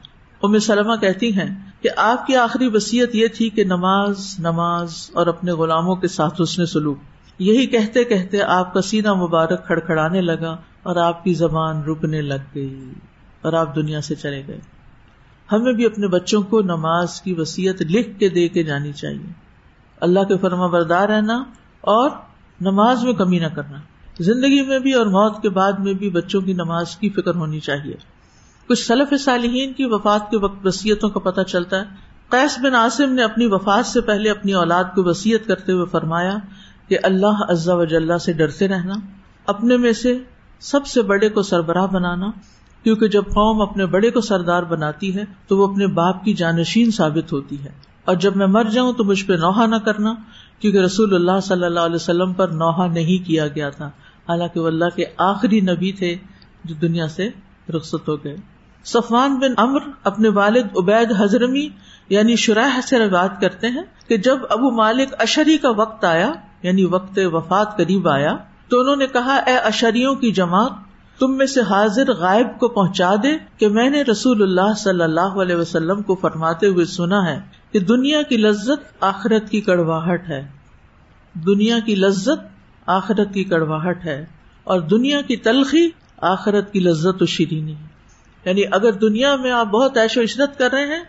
ام 0.43 0.60
سلمہ 0.60 0.96
کہتی 0.96 1.39
ہیں 1.39 1.66
کہ 1.81 1.89
آپ 1.98 2.27
کی 2.27 2.36
آخری 2.36 2.69
وسیعت 2.74 3.15
یہ 3.15 3.27
تھی 3.27 3.50
کہ 3.50 3.63
نماز 3.63 4.36
نماز 4.39 5.10
اور 5.13 5.27
اپنے 5.27 5.51
غلاموں 5.51 5.96
کے 5.96 6.07
ساتھ 6.07 6.41
اس 6.41 6.60
نے 6.60 6.65
سلوک۔ 6.65 6.98
یہی 7.39 7.67
کہتے 7.67 8.03
کہتے 8.03 8.41
آپ 8.41 8.74
کا 8.74 8.81
سینہ 8.81 9.13
مبارک 9.13 9.65
کھڑکھڑانے 9.67 10.22
لگا 10.22 10.57
اور 10.84 10.96
آپ 10.96 11.24
کی 11.24 11.34
زبان 11.34 11.84
رکنے 11.84 12.22
لگ 12.22 12.48
گئی 12.55 12.93
اور 13.41 13.53
آپ 13.53 13.75
دنیا 13.75 14.01
سے 14.01 14.15
چلے 14.15 14.43
گئے۔ 14.48 14.60
ہمیں 15.51 15.74
بھی 15.74 15.86
اپنے 15.86 16.07
بچوں 16.07 16.41
کو 16.41 16.62
نماز 16.62 17.22
کی 17.22 17.34
وسیعت 17.34 17.81
لکھ 17.81 18.19
کے 18.19 18.29
دے 18.29 18.48
کے 18.48 18.63
جانی 18.63 18.93
چاہیے۔ 18.93 19.31
اللہ 20.01 20.19
کے 20.19 20.38
فرما 20.38 20.67
بردار 20.67 21.10
رہنا 21.10 21.43
اور 21.81 22.10
نماز 22.62 23.03
میں 23.03 23.13
کمی 23.13 23.39
نہ 23.39 23.48
کرنا۔ 23.48 23.77
زندگی 24.19 24.62
میں 24.62 24.79
بھی 24.79 24.93
اور 24.93 25.05
موت 25.05 25.41
کے 25.41 25.50
بعد 25.50 25.72
میں 25.72 25.93
بھی 25.93 26.10
بچوں 26.10 26.41
کی 26.41 26.53
نماز 26.53 26.96
کی 26.96 27.10
فکر 27.10 27.36
ہونی 27.36 27.60
چاہیے۔ 27.60 28.16
کچھ 28.67 28.86
سلف 28.86 29.13
صالحین 29.19 29.74
کی 29.74 29.86
وفات 29.86 30.31
کے 30.31 30.38
وقت 30.38 30.65
وسیعتوں 30.65 31.09
کا 31.09 31.19
پتہ 31.19 31.41
چلتا 31.41 31.79
ہے۔ 31.79 31.83
قیس 32.29 32.59
بن 32.63 32.75
عاصم 32.75 33.13
نے 33.13 33.24
اپنی 33.24 33.45
وفات 33.45 33.86
سے 33.86 34.01
پہلے 34.01 34.29
اپنی 34.29 34.53
اولاد 34.53 34.83
کو 34.83 35.03
وسیعت 35.03 35.47
کرتے 35.47 35.71
ہوئے 35.71 35.86
فرمایا 35.91 36.38
کہ 36.88 36.97
اللہ 37.03 37.43
عزا 37.50 37.75
وجاللہ 37.75 38.17
سے 38.17 38.33
ڈرتے 38.33 38.67
رہنا، 38.67 38.93
اپنے 39.45 39.77
میں 39.77 39.93
سے 39.93 40.17
سب 40.59 40.88
سے 40.88 41.01
بڑے 41.01 41.29
کو 41.29 41.41
سربراہ 41.41 41.88
بنانا، 41.88 42.27
کیونکہ 42.83 43.07
جب 43.07 43.21
قوم 43.21 43.62
اپنے 43.62 43.86
بڑے 43.86 44.12
کو 44.12 44.21
سردار 44.21 44.63
بناتی 44.63 45.15
ہے 45.15 45.24
تو 45.47 45.57
وہ 45.57 45.67
اپنے 45.67 45.88
باپ 45.88 46.24
کی 46.24 46.33
جانشین 46.33 46.91
ثابت 46.91 47.33
ہوتی 47.33 47.63
ہے۔ 47.63 47.69
اور 48.05 48.15
جب 48.15 48.36
میں 48.36 48.47
مر 48.47 48.63
جاؤں 48.63 48.93
تو 48.93 49.03
مجھ 49.03 49.25
پہ 49.25 49.33
نوحہ 49.33 49.67
نہ 49.67 49.75
کرنا، 49.75 50.13
کیونکہ 50.59 50.77
رسول 50.77 51.15
اللہ 51.15 51.39
صلی 51.43 51.63
اللہ 51.63 51.79
علیہ 51.79 51.95
وسلم 51.95 52.33
پر 52.33 52.47
نوحہ 52.47 52.88
نہیں 52.88 53.27
کیا 53.27 53.47
گیا 53.47 53.69
تھا۔ 53.69 53.88
حالانکہ 54.29 54.59
وہ 54.59 54.67
اللہ 54.67 54.95
کے 54.95 55.05
آخری 55.17 55.62
نبی 55.62 55.91
تھے 55.91 56.15
جو 56.63 56.75
دنیا 56.75 57.07
سے 57.07 57.29
رخصت 57.69 58.09
ہو 58.09 58.24
گئے۔ 58.24 58.57
سفان 58.88 59.39
بن 59.39 59.53
امر 59.58 59.79
اپنے 60.03 60.29
والد 60.29 60.77
عبید 60.77 61.12
حضرمی 61.20 61.70
یعنی 62.10 62.36
شرح 62.36 62.82
سے 62.82 63.00
روایت 63.00 63.41
کرتے 63.41 63.67
ہیں 63.67 63.84
کہ 64.08 64.17
جب 64.17 64.38
ابو 64.50 64.72
مالک 64.72 65.15
اشری 65.20 65.58
کا 65.58 65.70
وقت 65.70 66.06
آیا 66.06 66.32
یعنی 66.63 66.86
وقت 66.86 67.20
وفات 67.25 67.77
قریب 67.77 68.10
آیا، 68.10 68.38
تو 68.67 68.79
انہوں 68.79 68.96
نے 68.96 69.08
کہا، 69.08 69.36
اے 69.36 69.58
اشریوں 69.58 70.15
کی 70.15 70.32
جماعت، 70.32 70.72
تم 71.20 71.38
میں 71.38 71.46
سے 71.46 71.62
حاضر 71.62 72.13
غائب 72.13 72.48
کو 72.60 72.67
پہنچا 72.67 73.15
دے 73.24 73.38
کہ 73.58 73.67
میں 73.67 73.89
نے 73.89 74.01
رسول 74.01 74.41
اللہ 74.41 74.74
صلی 74.77 75.03
اللہ 75.03 75.41
علیہ 75.41 75.56
وسلم 75.56 76.01
کو 76.01 76.15
فرماتے 76.15 76.67
ہوئے 76.67 76.86
سنا 76.86 77.25
ہے 77.25 77.39
کہ 77.72 77.79
دنیا 77.79 78.22
کی 78.22 78.38
لذت 78.38 79.03
آخرت 79.03 79.50
کی 79.50 79.62
کڑواہٹ 79.62 80.29
ہے۔ 80.29 80.48
دنیا 81.34 81.79
کی 81.79 81.96
لذت 81.96 82.48
آخرت 82.86 83.34
کی 83.34 83.44
کڑواہٹ 83.44 84.06
ہے 84.06 84.25
اور 84.63 84.79
دنیا 84.79 85.22
کی 85.22 85.36
تلخی 85.36 85.89
آخرت 86.17 86.74
کی 86.74 86.79
لذت 86.79 87.22
و 87.22 87.25
شیرینی 87.25 87.75
یعنی 88.48 88.62
اگر 88.72 88.92
دنیا 88.92 89.36
میں 89.36 89.51
آپ 89.51 89.68
بہت 89.68 89.98
ایش 89.98 90.18
و 90.18 90.22
عشرت 90.22 90.58
کر 90.58 90.72
رہے 90.72 90.86
ہیں، 90.86 91.04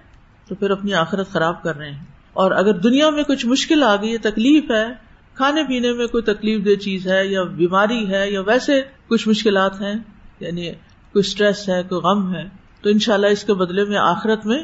تو 0.49 0.55
پھر 0.55 0.71
اپنی 0.71 0.95
آخرت 0.95 1.33
خراب 1.33 1.63
کر 1.63 1.77
رہے 1.77 1.91
ہیں۔ 1.91 2.05
اور 2.33 2.51
اگر 2.51 2.73
دنیا 2.73 3.11
میں 3.11 3.23
کچھ 3.23 3.47
مشکل 3.47 3.83
آ 3.83 3.97
گئی 3.97 4.19
تکلیف 4.19 4.71
ہے، 4.71 4.87
کھانے 5.35 5.63
پینے 5.65 5.93
میں 5.93 6.07
کوئی 6.07 6.23
تکلیف 6.23 6.65
دہ 6.65 6.83
چیز 6.83 7.07
ہے، 7.07 7.27
یا 7.27 7.43
بیماری 7.43 8.11
ہے، 8.11 8.31
یا 8.31 8.41
ویسے 8.41 8.83
کچھ 9.09 9.29
مشکلات 9.29 9.81
ہیں 9.81 9.95
یعنی 10.41 10.71
کوئی 11.13 11.21
اسٹریس 11.21 11.69
ہے، 11.69 11.83
کوئی 11.83 12.01
غم 12.01 12.35
ہے، 12.35 12.49
تو 12.83 12.91
ان 12.91 12.99
شاء 12.99 13.15
اللہ 13.15 13.27
اس 13.27 13.45
کے 13.45 13.55
بدلے 13.55 13.85
میں 13.85 13.99
آخرت 13.99 14.47
میں 14.47 14.63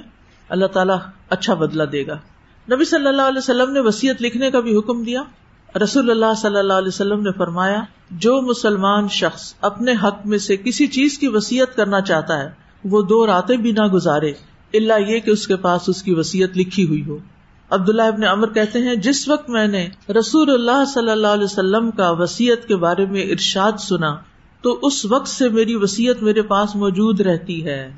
اللہ 0.48 0.66
تعالیٰ 0.66 0.98
اچھا 1.30 1.54
بدلا 1.54 1.84
دے 1.92 2.06
گا۔ 2.06 2.18
نبی 2.72 2.84
صلی 2.84 3.06
اللہ 3.06 3.22
علیہ 3.22 3.38
وسلم 3.38 3.72
نے 3.72 3.80
وسیعت 3.80 4.22
لکھنے 4.22 4.50
کا 4.50 4.60
بھی 4.60 4.78
حکم 4.78 5.04
دیا۔ 5.04 5.22
رسول 5.82 6.10
اللہ 6.10 6.34
صلی 6.36 6.56
اللہ 6.56 6.72
علیہ 6.72 6.88
وسلم 6.88 7.20
نے 7.20 7.30
فرمایا، 7.32 7.82
جو 8.10 8.40
مسلمان 8.40 9.08
شخص 9.08 9.54
اپنے 9.60 9.92
حق 9.92 10.26
میں 10.26 10.38
سے 10.38 10.56
کسی 10.56 10.86
چیز 10.86 11.18
کی 11.18 11.28
وسیعت 11.28 11.76
کرنا 11.76 12.00
چاہتا 12.00 12.42
ہے 12.42 12.63
وہ 12.84 13.02
دو 13.02 13.26
راتیں 13.26 13.56
بھی 13.56 13.72
نہ 13.72 13.86
گزارے 13.86 14.32
اللہ 14.74 14.92
یہ 15.08 15.20
کہ 15.20 15.30
اس 15.30 15.46
کے 15.46 15.56
پاس 15.56 15.88
اس 15.88 16.02
کی 16.02 16.14
وسیعت 16.14 16.56
لکھی 16.56 16.88
ہوئی 16.88 17.04
ہو۔ 17.06 17.18
عبداللہ 17.70 18.02
ابن 18.02 18.24
امر 18.24 18.52
کہتے 18.52 18.78
ہیں، 18.78 18.94
جس 18.94 19.28
وقت 19.28 19.50
میں 19.50 19.66
نے 19.66 19.88
رسول 20.18 20.50
اللہ 20.50 20.84
صلی 20.84 21.10
اللہ 21.10 21.26
علیہ 21.26 21.44
وسلم 21.44 21.90
کا 21.90 22.10
وسیعت 22.10 22.68
کے 22.68 22.76
بارے 22.76 23.06
میں 23.06 23.22
ارشاد 23.22 23.72
سنا، 23.80 24.16
تو 24.62 24.78
اس 24.82 25.04
وقت 25.04 25.28
سے 25.28 25.48
میری 25.48 25.74
وسیعت 25.74 26.22
میرے 26.22 26.42
پاس 26.42 26.76
موجود 26.76 27.20
رہتی 27.20 27.64
ہے۔ 27.64 27.92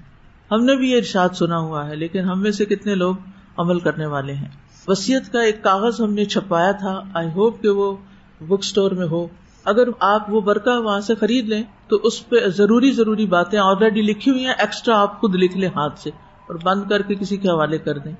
ہم 0.50 0.64
نے 0.64 0.76
بھی 0.76 0.90
یہ 0.90 0.96
ارشاد 0.96 1.28
سنا 1.34 1.58
ہوا 1.58 1.88
ہے، 1.88 1.96
لیکن 1.96 2.20
ہم 2.20 2.42
میں 2.42 2.50
سے 2.50 2.64
کتنے 2.64 2.94
لوگ 2.94 3.14
عمل 3.56 3.80
کرنے 3.80 4.06
والے 4.06 4.32
ہیں۔ 4.32 4.48
وسیعت 4.88 5.32
کا 5.32 5.40
ایک 5.40 5.62
کاغذ 5.62 6.00
ہم 6.00 6.12
نے 6.12 6.24
چھپایا 6.24 6.72
تھا۔ 6.72 7.00
آئی 7.14 7.28
ہوپ 7.28 7.62
کہ 7.62 7.68
وہ 7.68 7.96
بک 8.40 8.58
اسٹور 8.58 8.90
میں 8.90 9.06
ہو۔ 9.06 9.26
اگر 9.66 9.88
آپ 10.00 10.30
وہ 10.30 10.40
برقع 10.40 10.70
وہاں 10.70 11.00
سے 11.00 11.14
خرید 11.14 11.48
لیں، 11.48 11.62
تو 11.88 11.96
اس 11.96 12.28
پہ 12.28 12.36
ضروری 12.46 12.90
ضروری 12.90 13.26
باتیں 13.26 13.58
آلریڈی 13.58 14.02
لکھی 14.02 14.30
ہوئی 14.30 14.46
ہیں 14.46 14.54
ایکسٹرا 14.58 15.00
آپ 15.00 15.20
خود 15.20 15.34
لکھ 15.34 15.56
لیں 15.56 15.68
ہاتھ 15.68 15.98
سے 16.00 16.10
اور 16.48 16.54
بند 16.62 16.82
کر 16.90 17.02
کے 17.02 17.14
کسی 17.14 17.36
کے 17.36 17.48
حوالے 17.48 17.78
کر 17.78 17.98
دیں۔ 17.98 18.12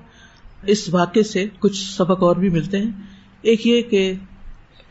اس 0.65 0.93
واقعے 0.93 1.23
سے 1.23 1.45
کچھ 1.59 1.95
سبق 1.97 2.23
اور 2.23 2.35
بھی 2.35 2.49
ملتے 2.49 2.77
ہیں۔ 2.77 2.91
ایک 3.41 3.67
یہ 3.67 3.81
کہ 3.81 4.13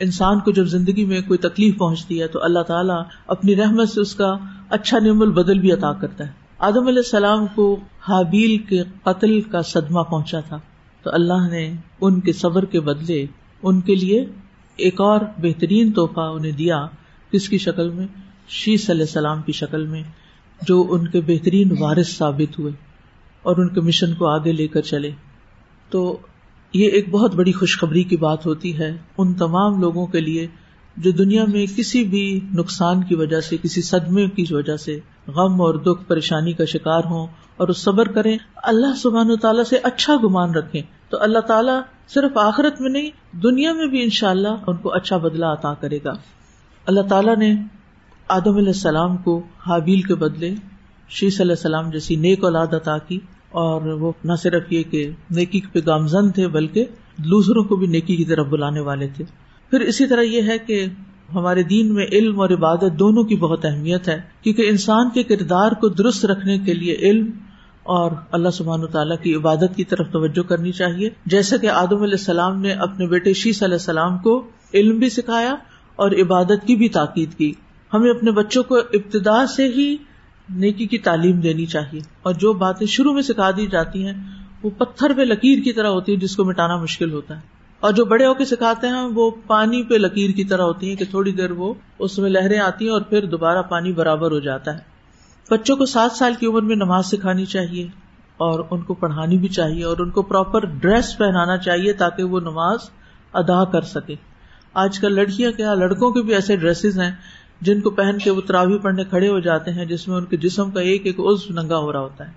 انسان 0.01 0.41
کو 0.41 0.51
جب 0.51 0.65
زندگی 0.65 1.05
میں 1.05 1.21
کوئی 1.21 1.39
تکلیف 1.39 1.79
پہنچتی 1.79 2.21
ہے، 2.23 2.27
تو 2.27 2.43
اللہ 2.43 2.63
تعالیٰ 2.63 3.03
اپنی 3.27 3.57
رحمت 3.57 3.89
سے 3.89 4.01
اس 4.01 4.15
کا 4.15 4.35
اچھا 4.71 4.99
نعم 4.99 5.23
البدل 5.23 5.59
بھی 5.59 5.73
عطا 5.73 5.93
کرتا 5.93 6.27
ہے۔ 6.27 6.33
آدم 6.59 6.87
علیہ 6.87 6.99
السلام 6.99 7.47
کو 7.47 7.81
حابیل 8.09 8.59
کے 8.59 8.83
قتل 9.03 9.41
کا 9.41 9.63
صدمہ 9.63 10.01
پہنچا 10.01 10.41
تھا، 10.41 10.59
تو 11.03 11.11
اللہ 11.13 11.49
نے 11.51 11.73
ان 12.01 12.21
کے 12.21 12.33
صبر 12.33 12.65
کے 12.65 12.81
بدلے 12.81 13.27
ان 13.63 13.81
کے 13.81 13.95
لیے 13.95 14.25
ایک 14.77 15.01
اور 15.01 15.21
بہترین 15.39 15.93
تحفہ 15.93 16.21
انہیں 16.21 16.53
دیا 16.53 16.87
کس 17.31 17.49
کی 17.49 17.59
شکل 17.59 17.91
میں؟ 17.91 18.07
شیش 18.49 18.91
علیہ 18.91 19.03
السلام 19.03 19.43
کی 19.43 19.53
شکل 19.53 19.87
میں، 19.87 20.03
جو 20.63 20.87
ان 20.91 21.09
کے 21.09 21.21
بہترین 21.21 21.69
وارث 21.79 22.17
ثابت 22.17 22.59
ہوئے 22.59 22.73
اور 23.43 23.57
ان 23.57 23.69
کے 23.69 23.81
مشن 23.81 24.15
کو 24.15 24.27
آگے 24.27 24.53
لے 24.53 24.67
کر 24.67 24.81
چلے۔ 24.81 25.11
تو 25.91 26.19
یہ 26.73 26.89
ایک 26.89 27.11
بہت 27.11 27.35
بڑی 27.35 27.53
خوشخبری 27.53 28.03
کی 28.03 28.17
بات 28.17 28.47
ہوتی 28.47 28.79
ہے 28.79 28.97
ان 29.19 29.35
تمام 29.35 29.81
لوگوں 29.81 30.07
کے 30.07 30.21
لیے 30.21 30.47
جو 30.97 31.11
دنیا 31.11 31.45
میں 31.45 31.67
کسی 31.77 32.05
بھی 32.05 32.41
نقصان 32.55 33.03
کی 33.05 33.15
وجہ 33.15 33.41
سے، 33.41 33.57
کسی 33.63 33.83
صدمے 33.83 34.27
کی 34.27 34.55
وجہ 34.55 34.77
سے 34.77 34.99
غم 35.27 35.61
اور 35.63 35.75
دکھ 35.75 36.09
پریشانی 36.09 36.53
کا 36.53 36.65
شکار 36.65 37.05
ہوں 37.05 37.27
اور 37.57 37.69
اس 37.69 37.79
صبر 37.79 38.09
کریں، 38.09 38.39
اللہ 38.57 38.97
سبحان 39.03 39.31
و 39.31 39.37
تعالیٰ 39.37 39.65
سے 39.65 39.77
اچھا 39.83 40.17
گمان 40.25 40.55
رکھیں۔ 40.55 40.83
تو 41.11 41.23
اللہ 41.23 41.39
تعالیٰ 41.39 41.81
صرف 42.09 42.37
آخرت 42.39 42.81
میں 42.81 42.91
نہیں، 42.91 43.11
دنیا 43.43 43.73
میں 43.73 43.87
بھی 43.87 44.03
ان 44.03 44.11
شاء 44.11 44.31
اللہ 44.31 44.67
ان 44.67 44.77
کو 44.77 44.93
اچھا 44.95 45.17
بدلا 45.17 45.53
عطا 45.53 45.73
کرے 45.75 45.99
گا۔ 46.05 46.13
اللہ 46.87 47.09
تعالیٰ 47.09 47.37
نے 47.37 47.55
آدم 48.29 48.57
علیہ 48.57 48.69
السلام 48.69 49.17
کو 49.17 49.41
حابیل 49.67 50.03
کے 50.03 50.15
بدلے 50.15 50.55
شیش 51.11 51.41
علیہ 51.41 51.53
السلام 51.53 51.91
جیسی 51.91 52.17
نیک 52.17 52.45
اولاد 52.45 52.75
عطا 52.75 52.97
کی، 52.99 53.19
اور 53.51 53.83
وہ 54.01 54.13
نہ 54.25 54.35
صرف 54.35 54.73
یہ 54.73 54.83
کہ 54.83 55.09
نیکی 55.31 55.61
پہ 55.73 55.81
گامزن 55.87 56.31
تھے، 56.31 56.47
بلکہ 56.49 56.87
دوسروں 57.25 57.65
کو 57.65 57.77
بھی 57.77 57.87
نیکی 57.87 58.17
کی 58.17 58.25
طرف 58.25 58.47
بلانے 58.47 58.81
والے 58.81 59.09
تھے۔ 59.09 59.25
پھر 59.71 59.81
اسی 59.81 60.07
طرح 60.07 60.23
یہ 60.23 60.43
ہے 60.43 60.59
کہ 60.59 60.85
ہمارے 61.35 61.63
دین 61.63 61.95
میں 61.95 62.07
علم 62.13 62.41
اور 62.41 62.51
عبادت 62.51 62.99
دونوں 62.99 63.23
کی 63.25 63.37
بہت 63.37 63.65
اہمیت 63.65 64.09
ہے، 64.09 64.21
کیونکہ 64.43 64.69
انسان 64.69 65.11
کے 65.11 65.23
کردار 65.25 65.73
کو 65.73 65.89
درست 65.95 66.25
رکھنے 66.27 66.59
کے 66.59 66.75
لیے 66.75 66.97
علم 67.01 67.31
اور 67.87 68.11
اللہ 68.33 68.49
سبحان 68.49 68.87
تعالیٰ 68.87 69.17
کی 69.23 69.35
عبادت 69.35 69.77
کی 69.77 69.85
طرف 69.85 70.11
توجہ 70.11 70.49
کرنی 70.49 70.73
چاہیے۔ 70.73 71.11
جیسا 71.27 71.57
کہ 71.57 71.67
آدم 71.67 72.03
علیہ 72.03 72.19
السلام 72.19 72.61
نے 72.61 72.73
اپنے 72.73 73.07
بیٹے 73.07 73.33
شیش 73.33 73.63
علیہ 73.63 73.75
السلام 73.75 74.19
کو 74.19 74.47
علم 74.75 74.99
بھی 74.99 75.09
سکھایا 75.09 75.55
اور 75.97 76.11
عبادت 76.11 76.67
کی 76.67 76.77
بھی 76.77 76.89
تاکید 76.89 77.35
کی۔ 77.35 77.53
ہمیں 77.95 78.11
اپنے 78.11 78.31
بچوں 78.31 78.63
کو 78.63 78.77
ابتدا 78.77 79.47
سے 79.47 79.69
ہی 79.69 79.97
نیکی 80.49 80.87
کی 80.87 80.99
تعلیم 80.99 81.41
دینی 81.41 81.67
چاہیے۔ 81.67 82.01
اور 82.23 82.35
جو 82.35 82.53
باتیں 82.53 82.87
شروع 82.87 83.13
میں 83.13 83.23
سکھا 83.23 83.51
دی 83.51 83.67
جاتی 83.67 84.07
ہیں، 84.07 84.13
وہ 84.63 84.71
پتھر 84.71 85.13
پہ 85.17 85.23
لکیر 85.23 85.63
کی 85.63 85.73
طرح 85.73 85.87
ہوتی 85.87 86.13
ہے 86.13 86.17
جس 86.17 86.37
کو 86.37 86.45
مٹانا 86.45 86.77
مشکل 86.77 87.13
ہوتا 87.13 87.35
ہے۔ 87.35 87.41
اور 87.81 87.93
جو 87.93 88.05
بڑے 88.05 88.27
ہو 88.27 88.35
کے 88.35 88.45
سکھاتے 88.45 88.87
ہیں، 88.87 89.09
وہ 89.15 89.31
پانی 89.47 89.83
پہ 89.83 89.95
لکیر 89.95 90.31
کی 90.31 90.45
طرح 90.45 90.63
ہوتی 90.63 90.89
ہیں 90.89 90.97
کہ 90.97 91.05
تھوڑی 91.11 91.33
دیر 91.33 91.51
وہ 91.51 91.75
اس 91.99 92.19
میں 92.19 92.31
لہریں 92.31 92.59
آتی 92.59 92.85
ہیں 92.85 92.93
اور 92.93 93.01
پھر 93.01 93.25
دوبارہ 93.25 93.63
پانی 93.63 93.93
برابر 93.93 94.31
ہو 94.31 94.39
جاتا 94.39 94.75
ہے۔ 94.75 94.96
بچوں 95.51 95.77
کو 95.77 95.87
سات 95.87 96.13
سال 96.13 96.35
کی 96.35 96.47
عمر 96.47 96.63
میں 96.63 96.77
نماز 96.77 97.07
سکھانی 97.07 97.45
چاہیے 97.45 97.83
اور 98.37 98.65
ان 98.71 98.83
کو 98.83 98.95
پڑھانی 98.95 99.39
بھی 99.39 99.49
چاہیے 99.49 99.85
اور 99.85 99.97
ان 99.99 100.11
کو 100.11 100.23
پراپر 100.23 100.67
ڈریس 100.67 101.19
پہنانا 101.19 101.57
چاہیے 101.57 101.93
تاکہ 101.93 102.23
وہ 102.23 102.41
نماز 102.41 102.79
ادا 103.33 103.65
کر 103.65 103.81
سکے۔ 103.81 104.15
آج 104.75 104.99
کل 104.99 105.15
لڑکیاں 105.15 105.53
کیا، 105.53 105.75
لڑکوں 105.75 106.11
کے 106.11 106.23
بھی 106.23 106.35
ایسے 106.35 106.57
ڈریسز 106.57 107.01
ہیں 107.01 107.11
جن 107.61 107.81
کو 107.81 107.91
پہن 107.91 108.19
کے 108.19 108.31
وہ 108.31 108.41
تراوی 108.41 108.79
پڑھنے 108.79 109.05
کھڑے 109.05 109.29
ہو 109.29 109.39
جاتے 109.39 109.71
ہیں، 109.71 109.85
جس 109.85 110.09
میں 110.09 110.17
ان 110.17 110.25
کے 110.25 110.37
جسم 110.37 110.71
کا 110.71 110.81
ایک 110.81 111.07
ایک 111.07 111.21
عزو 111.21 111.63
ننگا 111.63 111.79
ہو 111.79 111.93
رہا 111.93 112.01
ہوتا 112.01 112.27
ہے۔ 112.27 112.33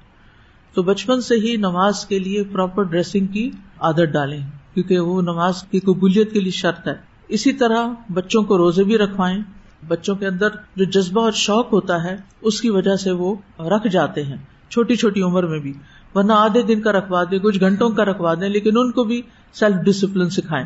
تو 0.74 0.84
بچپن 0.84 1.22
سے 1.22 1.36
ہی 1.36 1.56
نماز 1.56 2.06
کے 2.06 2.20
لیے 2.20 2.44
پراپر 2.44 2.84
ڈریسنگ 2.84 3.28
کی 3.28 3.52
عادت 3.80 4.14
ڈالیں، 4.14 4.42
کیونکہ 4.74 5.00
وہ 5.00 5.22
نماز 5.22 5.64
کی 5.64 5.80
قبولیت 5.80 6.34
کے 6.34 6.40
لیے 6.40 6.52
شرط 6.52 6.88
ہے۔ 6.88 6.94
اسی 7.28 7.54
طرح 7.54 7.88
بچوں 8.14 8.44
کو 8.44 8.58
روزے 8.58 8.84
بھی 8.84 8.98
رکھوائیں 8.98 9.40
بچوں 9.88 10.16
کے 10.16 10.28
اندر 10.28 10.50
جو 10.76 10.84
جذبہ 10.84 11.22
اور 11.22 11.32
شوق 11.32 11.74
ہوتا 11.74 12.04
ہے، 12.04 12.16
اس 12.42 12.62
کی 12.62 12.70
وجہ 12.70 12.96
سے 12.96 13.12
وہ 13.12 13.36
رکھ 13.60 13.88
جاتے 13.88 14.24
ہیں، 14.24 14.38
چھوٹی 14.70 14.96
چھوٹی 14.96 15.22
عمر 15.22 15.44
میں 15.44 15.60
بھی۔ 15.60 15.74
ورنہ 16.16 16.34
آدھے 16.34 16.62
دن 16.62 16.82
کا 16.82 16.92
رکھوا 16.92 17.24
دیں، 17.32 17.40
کچھ 17.40 17.60
گھنٹوں 17.60 17.90
کا 17.90 18.06
رکھوا 18.06 18.34
دیں، 18.34 18.50
لیکن 18.50 18.78
ان 18.78 18.92
کو 18.92 19.04
بھی 19.04 19.22
سیلف 19.54 19.76
ڈسپلن 19.76 20.30
سکھائیں۔ 20.30 20.66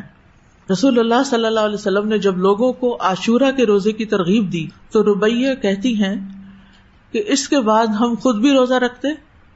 رسول 0.72 0.98
اللہ 0.98 1.22
صلی 1.26 1.44
اللہ 1.44 1.60
علیہ 1.60 1.74
وسلم 1.74 2.08
نے 2.08 2.18
جب 2.18 2.38
لوگوں 2.38 2.72
کو 2.72 2.96
عاشورہ 3.00 3.50
کے 3.56 3.66
روزے 3.66 3.92
کی 3.92 4.04
ترغیب 4.04 4.52
دی، 4.52 4.66
تو 4.90 5.02
ربیہ 5.02 5.54
کہتی 5.54 5.94
ہیں 5.94 6.14
کہ 7.12 7.22
اس 7.26 7.48
کے 7.48 7.60
بعد 7.60 7.86
ہم 7.86 8.14
خود 8.22 8.36
بھی 8.36 8.52
روزہ 8.52 8.74
رکھتے، 8.74 9.08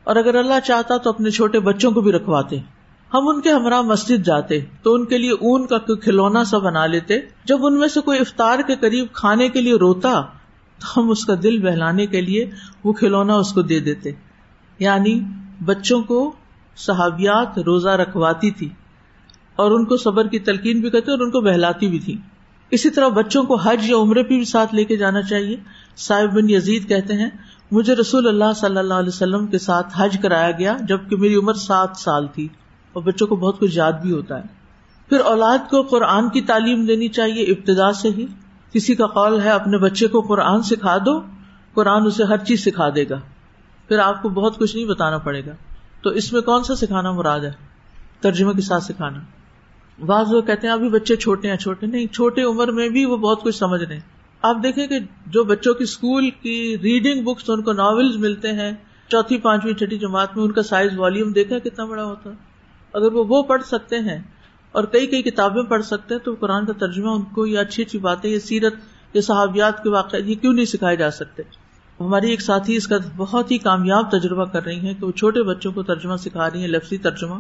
اور 0.05 0.17
اگر 0.17 0.35
اللہ 0.35 0.67
چاہتا 0.67 0.97
تو 0.97 1.11
اپنے 1.11 1.31
چھوٹے 1.31 1.61
بچوں 1.61 1.91
کو 1.91 2.01
بھی 2.01 2.13
رکھواتے۔ 2.13 2.59
ہم 3.15 3.29
ان 3.29 3.41
کے 3.41 3.51
ہمراہ 3.51 3.81
مسجد 3.83 4.25
جاتے، 4.25 4.59
تو 4.83 4.95
ان 4.95 5.05
کے 5.05 5.19
لیے 5.19 5.31
اون 5.31 5.67
کا 5.67 5.79
کوئی 5.79 5.99
کھلونا 5.99 6.45
سا 6.45 6.59
بنا 6.59 6.87
لیتے۔ 6.87 7.19
جب 7.45 7.65
ان 7.67 7.79
میں 7.79 7.89
سے 7.89 8.01
کوئی 8.01 8.19
افطار 8.19 8.59
کے 8.67 8.75
قریب 8.77 9.07
کھانے 9.13 9.49
کے 9.49 9.61
لیے 9.61 9.75
روتا، 9.75 10.21
تو 10.79 10.93
ہم 10.97 11.11
اس 11.11 11.25
کا 11.25 11.35
دل 11.43 11.59
بہلانے 11.59 12.07
کے 12.07 12.21
لیے 12.21 12.45
وہ 12.85 12.93
کھلونا 12.93 13.35
اس 13.35 13.53
کو 13.53 13.63
دے 13.63 13.79
دیتے۔ 13.81 14.13
یعنی 14.79 15.21
بچوں 15.65 16.03
کو 16.03 16.33
صحابیات 16.77 17.59
روزہ 17.59 17.89
رکھواتی 17.89 18.51
تھی، 18.51 18.69
اور 19.57 19.71
ان 19.71 19.85
کو 19.85 19.97
صبر 19.97 20.27
کی 20.27 20.39
تلقین 20.39 20.81
بھی 20.81 20.91
کرتے 20.91 21.11
اور 21.11 21.21
ان 21.21 21.31
کو 21.31 21.41
بہلاتی 21.41 21.89
بھی 21.89 21.99
تھی۔ 21.99 22.17
اسی 22.71 22.91
طرح 22.91 23.09
بچوں 23.09 23.43
کو 23.43 23.57
حج 23.57 23.89
یا 23.91 23.97
عمرے 23.97 24.23
پہ 24.23 24.37
بھی 24.37 24.45
ساتھ 24.45 24.75
لے 24.75 24.85
کے 24.85 24.97
جانا 24.97 25.23
چاہیے۔ 25.23 25.57
صاحب 25.97 26.35
بن 26.35 26.51
یزید 26.51 26.89
کہتے 26.89 27.15
ہیں، 27.15 27.31
مجھے 27.71 27.95
رسول 27.95 28.29
اللہ 28.29 28.53
صلی 28.57 28.79
اللہ 28.79 28.95
علیہ 28.95 29.09
وسلم 29.09 29.47
کے 29.47 29.59
ساتھ 29.59 29.95
حج 29.97 30.19
کرایا 30.23 30.51
گیا، 30.51 30.77
جبکہ 30.81 31.17
میری 31.17 31.35
عمر 31.35 31.55
سات 31.55 31.97
سال 31.97 32.27
تھی۔ 32.27 32.49
اور 32.93 33.03
بچوں 33.03 33.27
کو 33.27 33.37
بہت 33.37 33.59
کچھ 33.59 33.77
یاد 33.77 33.93
بھی 33.93 34.13
ہوتا 34.13 34.39
ہے۔ 34.39 34.59
پھر 35.09 35.21
اولاد 35.21 35.59
کو 35.71 35.83
قرآن 35.83 36.29
کی 36.29 36.41
تعلیم 36.41 36.87
دینی 36.87 37.09
چاہیے، 37.09 37.43
ابتدا 37.43 37.93
سے 37.93 38.09
ہی۔ 38.09 38.27
کسی 38.73 38.95
کا 38.95 39.07
قول 39.07 39.41
ہے، 39.41 39.51
اپنے 39.51 39.79
بچے 39.79 40.07
کو 40.07 40.21
قرآن 40.21 40.63
سکھا 40.63 40.99
دو، 40.99 41.23
قرآن 41.75 42.07
اسے 42.07 42.25
ہر 42.25 42.37
چیز 42.37 42.65
سکھا 42.65 42.89
دے 42.95 43.05
گا۔ 43.11 43.21
پھر 43.89 43.99
آپ 43.99 44.23
کو 44.23 44.29
بہت 44.29 44.59
کچھ 44.59 44.77
نہیں 44.77 44.87
بتانا 44.87 45.19
پڑے 45.19 45.47
گا۔ 45.47 45.53
تو 46.03 46.11
اس 46.11 46.33
میں 46.33 46.41
کون 46.41 46.63
سا 46.63 46.75
سکھانا 46.77 47.13
مراد 47.13 47.41
ہے؟ 47.41 47.51
ترجمے 48.21 48.53
کے 48.53 48.61
ساتھ 48.61 48.85
سکھانا۔ 48.85 49.19
بعض 50.07 50.33
لوگ 50.33 50.43
کہتے 50.43 50.67
ہیں، 50.67 50.75
ابھی 50.75 50.89
بچے 50.89 51.17
چھوٹے 51.17 51.49
ہیں، 51.49 51.57
چھوٹے 51.57 51.87
نہیں، 51.87 52.07
چھوٹے 52.07 52.43
عمر 52.43 52.69
میں 52.69 52.89
بھی 52.89 53.05
وہ 53.05 53.17
بہت 53.17 53.43
کچھ 53.43 53.57
سمجھ 53.57 53.85
رہے 53.85 53.95
ہیں۔ 53.95 54.03
آپ 54.43 54.57
دیکھیں 54.63 54.87
کہ 54.87 54.99
جو 55.27 55.45
بچوں 55.45 55.75
کی 55.75 55.85
اسکول 55.85 56.31
کی 56.31 56.77
ریڈنگ 56.83 57.25
بکس، 57.25 57.51
ان 57.51 57.63
کو 57.63 57.73
ناولز 57.73 58.17
ملتے 58.17 58.53
ہیں۔ 58.53 58.73
چوتھی، 59.09 59.39
پانچویں 59.39 59.75
چھٹی 59.75 59.99
جماعت 59.99 60.37
میں 60.37 60.45
ان 60.45 60.53
کا 60.53 60.63
سائز 60.63 60.99
والیوم 60.99 61.33
دیکھا 61.33 61.59
کتنا 61.59 61.85
بڑا 61.85 62.05
ہوتا 62.05 62.31
ہے۔ 62.31 62.48
اگر 62.99 63.13
وہ 63.13 63.25
وہ 63.29 63.43
پڑھ 63.43 63.63
سکتے 63.65 63.99
ہیں 64.01 64.19
اور 64.75 64.85
کئی 64.85 65.07
کئی 65.07 65.23
کتابیں 65.23 65.63
پڑھ 65.63 65.85
سکتے 65.85 66.15
ہیں، 66.15 66.21
تو 66.21 66.35
قرآن 66.41 66.67
کا 66.67 66.73
ترجمہ 66.79 67.11
ان 67.11 67.23
کو 67.35 67.47
یہ 67.47 67.59
اچھی 67.59 67.83
اچھی 67.83 67.99
باتیں 67.99 68.31
یہ 68.31 68.39
سیرت 68.39 68.75
یا 69.15 69.21
صحابیات 69.21 69.83
کے 69.83 69.91
واقع 69.91 70.17
یہ 70.17 70.35
کیوں 70.35 70.53
نہیں 70.53 70.65
سکھائے 70.65 70.97
جا 70.97 71.11
سکتے؟ 71.11 71.43
ہماری 72.01 72.31
ایک 72.31 72.43
ساتھی 72.43 72.77
اس 72.77 72.87
کا 72.87 72.97
بہت 73.17 73.51
ہی 73.51 73.59
کامیاب 73.59 74.11
تجربہ 74.11 74.45
کر 74.45 74.65
رہی 74.65 74.79
ہیں 74.79 74.95
کہ 74.95 75.07
وہ 75.07 75.13
چھوٹے 75.13 75.43
بچوں 75.43 75.73
کو 75.73 75.83
ترجمہ 75.83 76.17
سکھا 76.17 76.51
رہی 76.51 76.61
ہیں، 76.61 76.69
لفظی 76.69 76.99
ترجمہ، 76.99 77.35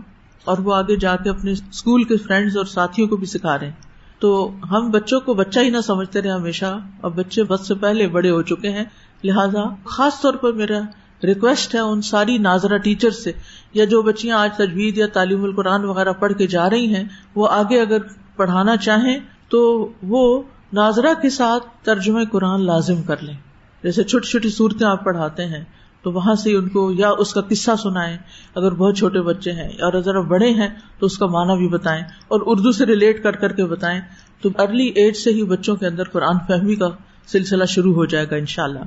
اور 0.44 0.58
وہ 0.58 0.74
آگے 0.74 0.96
جا 0.96 1.14
کے 1.16 1.30
اپنے 1.30 1.52
اسکول 1.52 2.04
کے 2.04 2.16
فرینڈز 2.16 2.56
اور 2.56 2.64
ساتھیوں 2.64 3.08
کو 3.08 3.16
بھی 3.16 3.26
سکھا 3.26 3.58
رہے 3.58 3.66
ہیں۔ 3.66 3.86
تو 4.20 4.30
ہم 4.70 4.90
بچوں 4.90 5.20
کو 5.20 5.34
بچہ 5.34 5.60
ہی 5.60 5.70
نہ 5.70 5.80
سمجھتے 5.80 6.22
رہے 6.22 6.30
ہمیشہ 6.30 6.78
اور 7.00 7.10
بچے 7.10 7.42
بس 7.42 7.66
سے 7.68 7.74
پہلے 7.74 8.06
بڑے 8.08 8.30
ہو 8.30 8.40
چکے 8.42 8.70
ہیں، 8.70 8.84
لہٰذا 9.24 9.64
خاص 9.86 10.20
طور 10.20 10.34
پر 10.34 10.52
میرا 10.52 10.80
ریکویسٹ 11.22 11.74
ہے 11.74 11.80
ان 11.80 12.02
ساری 12.02 12.38
ناظرہ 12.38 12.78
ٹیچر 12.78 13.10
سے 13.10 13.32
یا 13.74 13.84
جو 13.84 14.02
بچیاں 14.02 14.38
آج 14.38 14.56
تجوید 14.56 14.98
یا 14.98 15.06
تعلیم 15.06 15.44
القرآن 15.44 15.84
وغیرہ 15.84 16.12
پڑھ 16.12 16.32
کے 16.32 16.46
جا 16.46 16.70
رہی 16.70 16.94
ہیں، 16.94 17.04
وہ 17.34 17.48
آگے 17.50 17.80
اگر 17.80 17.98
پڑھانا 18.36 18.76
چاہیں 18.76 19.18
تو 19.48 19.92
وہ 20.02 20.42
ناظرہ 20.72 21.14
کے 21.22 21.30
ساتھ 21.30 21.84
ترجمہ 21.84 22.20
قرآن 22.32 22.66
لازم 22.66 23.02
کر 23.02 23.22
لیں۔ 23.22 23.34
جیسے 23.82 24.04
چھوٹی 24.04 24.28
چھوٹی 24.28 24.48
صورتیں 24.48 24.86
آپ 24.86 25.04
پڑھاتے 25.04 25.46
ہیں 25.46 25.64
تو 26.02 26.12
وہاں 26.12 26.34
سے 26.34 26.56
ان 26.56 26.68
کو 26.68 26.92
یا 26.92 27.08
اس 27.08 27.34
کا 27.34 27.40
قصہ 27.40 27.70
سنائیں۔ 27.82 28.16
اگر 28.54 28.72
بہت 28.72 28.96
چھوٹے 28.96 29.20
بچے 29.20 29.52
ہیں 29.52 29.68
اور 29.68 30.00
ذرا 30.00 30.20
بڑے 30.20 30.50
ہیں 30.50 30.68
تو 30.98 31.06
اس 31.06 31.18
کا 31.18 31.26
معنی 31.26 31.58
بھی 31.58 31.68
بتائیں 31.68 32.02
اور 32.02 32.40
اردو 32.46 32.72
سے 32.72 32.86
ریلیٹ 32.86 33.22
کر 33.22 33.32
کر 33.32 33.52
کے 33.52 33.64
بتائیں۔ 33.64 34.00
تو 34.40 34.48
ارلی 34.58 34.86
ایج 34.86 35.16
سے 35.16 35.30
ہی 35.30 35.42
بچوں 35.42 35.76
کے 35.76 35.86
اندر 35.86 36.04
قرآن 36.04 36.38
فہمی 36.48 36.74
کا 36.74 36.88
سلسلہ 37.26 37.64
شروع 37.64 37.94
ہو 37.94 38.04
جائے 38.04 38.26
گا 38.30 38.36
ان 38.36 38.46
شاء 38.46 38.64
اللہ 38.64 38.78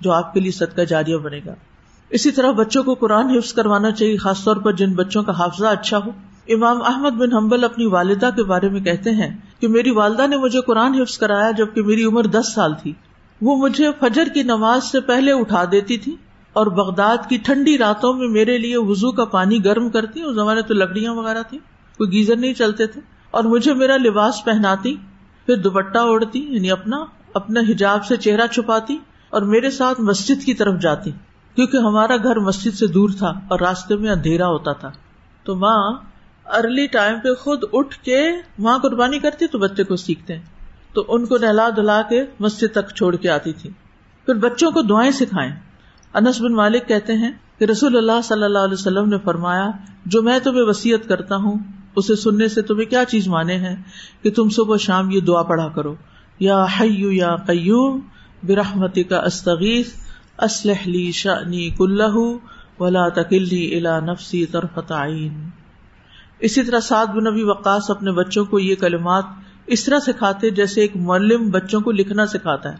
جو 0.00 0.12
آپ 0.12 0.34
کے 0.34 0.40
لیے 0.40 0.52
صدقہ 0.52 0.80
جاریہ 0.80 1.16
بنے 1.16 1.40
گا۔ 1.46 1.54
اسی 2.12 2.30
طرح 2.30 2.50
بچوں 2.50 2.82
کو 2.82 2.94
قرآن 2.94 3.30
حفظ 3.30 3.52
کروانا 3.52 3.90
چاہیے، 3.90 4.16
خاص 4.16 4.44
طور 4.44 4.56
پر 4.56 4.72
جن 4.72 4.94
بچوں 4.94 5.22
کا 5.22 5.38
حافظہ 5.38 5.66
اچھا 5.66 5.98
ہو۔ 5.98 6.10
امام 6.48 6.82
احمد 6.82 7.10
بن 7.10 7.32
حنبل 7.32 7.64
اپنی 7.64 7.86
والدہ 7.86 8.30
کے 8.36 8.42
بارے 8.42 8.68
میں 8.68 8.80
کہتے 8.80 9.10
ہیں 9.10 9.36
کہ 9.60 9.68
میری 9.68 9.90
والدہ 9.90 10.26
نے 10.26 10.36
مجھے 10.36 10.60
قرآن 10.60 10.94
حفظ 10.94 11.18
کرایا 11.18 11.50
جبکہ 11.50 11.82
میری 11.82 12.04
عمر 12.04 12.22
دس 12.22 12.54
سال 12.54 12.74
تھی۔ 12.82 12.92
وہ 13.42 13.56
مجھے 13.56 13.88
فجر 14.00 14.24
کی 14.34 14.42
نماز 14.42 14.84
سے 14.84 15.00
پہلے 15.00 15.32
اٹھا 15.32 15.64
دیتی 15.72 15.96
تھی 15.96 16.16
اور 16.52 16.66
بغداد 16.66 17.16
کی 17.28 17.36
ٹھنڈی 17.36 17.78
راتوں 17.78 18.14
میں 18.14 18.28
میرے 18.28 18.58
لیے 18.58 18.76
وزو 18.76 19.12
کا 19.12 19.24
پانی 19.24 19.64
گرم 19.64 19.90
کرتی، 19.90 20.22
اس 20.22 20.34
زمانے 20.34 20.62
تو 20.62 20.74
لکڑیاں 20.74 21.14
وغیرہ 21.14 21.42
تھی 21.48 21.58
کوئی 21.98 22.10
گیزر 22.12 22.36
نہیں 22.36 22.54
چلتے 22.54 22.86
تھے۔ 22.86 23.00
اور 23.30 23.44
مجھے 23.44 23.74
میرا 23.74 23.96
لباس 23.96 24.44
پہناتی، 24.44 24.96
پھر 25.46 25.56
دوپٹہ 25.56 25.98
اوڑھتی 25.98 26.46
یعنی 26.48 26.70
اپنا 26.70 27.04
اپنا 27.34 27.60
حجاب 27.60 28.04
سے 28.04 28.16
چہرہ 28.16 28.46
چھپاتی 28.46 28.96
اور 29.30 29.42
میرے 29.42 29.70
ساتھ 29.70 30.00
مسجد 30.00 30.44
کی 30.44 30.54
طرف 30.54 30.80
جاتی۔ 30.80 31.10
کیونکہ 31.54 31.76
ہمارا 31.76 32.16
گھر 32.16 32.36
مسجد 32.36 32.74
سے 32.74 32.86
دور 32.86 33.08
تھا 33.18 33.26
اور 33.26 33.60
راستے 33.60 33.96
میں 33.96 34.10
اندھیرا 34.10 34.46
ہوتا 34.46 34.72
تھا۔ 34.72 34.90
تو 35.44 35.56
ماں 35.56 35.92
ارلی 36.46 36.86
ٹائم 36.86 37.20
پہ 37.20 37.34
خود 37.34 37.64
اٹھ 37.72 37.98
کے 37.98 38.30
وہاں 38.58 38.78
قربانی 38.78 39.18
کرتی 39.18 39.46
تو 39.46 39.58
بچے 39.58 39.84
کو 39.84 39.96
سیکھتے 39.96 40.34
ہیں۔ 40.34 40.42
تو 40.92 41.04
ان 41.08 41.26
کو 41.26 41.36
نہلا 41.38 41.68
دلا 41.76 42.02
کے 42.02 42.24
مسجد 42.40 42.72
تک 42.72 42.94
چھوڑ 42.94 43.16
کے 43.16 43.30
آتی 43.30 43.52
تھی۔ 43.52 43.70
پھر 44.26 44.34
بچوں 44.34 44.70
کو 44.70 44.82
دعائیں 44.82 45.10
سکھائیں۔ 45.10 45.52
انس 46.14 46.40
بن 46.40 46.52
مالک 46.52 46.88
کہتے 46.88 47.12
ہیں 47.12 47.32
کہ 47.58 47.64
رسول 47.64 47.96
اللہ 47.96 48.20
صلی 48.24 48.42
اللہ 48.42 48.58
علیہ 48.58 48.74
وسلم 48.74 49.08
نے 49.08 49.16
فرمایا، 49.18 49.70
جو 50.06 50.22
میں 50.22 50.38
تمہیں 50.38 50.62
وسیعت 50.62 51.08
کرتا 51.08 51.36
ہوں، 51.36 51.58
اسے 51.96 52.16
سننے 52.16 52.48
سے 52.48 52.62
تمہیں 52.62 52.90
کیا 52.90 53.04
چیز 53.04 53.28
مانے 53.28 53.56
ہیں؟ 53.56 53.76
کہ 54.22 54.30
تم 54.30 54.48
صبح 54.48 54.76
شام 54.76 55.10
یہ 55.10 55.20
دعا 55.20 55.42
پڑھا 55.42 55.68
کرو۔ 55.68 55.94
یا 56.40 56.64
حیو 56.80 57.12
یا 57.12 57.36
قیوم 57.36 58.00
برحمتی 58.42 59.02
کا 59.02 59.18
استغیث 59.18 59.86
اسلح 60.38 60.86
لی 60.86 61.10
شانی 61.12 61.70
کلہ 61.70 62.16
ولا 62.80 63.08
تکلی 63.08 63.64
الا 63.76 63.98
نفسی 64.00 64.46
طرفت 64.46 64.92
عین 64.92 65.48
اسی 66.38 66.62
طرح 66.62 66.80
سعد 66.80 67.06
بن 67.06 67.24
نبی 67.24 67.42
وقاص 67.42 67.90
اپنے 67.90 68.12
بچوں 68.12 68.44
کو 68.44 68.58
یہ 68.58 68.74
کلمات 68.74 69.24
اس 69.66 69.84
طرح 69.84 69.98
سکھاتے 69.98 70.50
جیسے 70.50 70.80
ایک 70.80 70.96
معلم 70.96 71.50
بچوں 71.50 71.80
کو 71.80 71.90
لکھنا 71.90 72.26
سکھاتا 72.26 72.72
ہے 72.72 72.76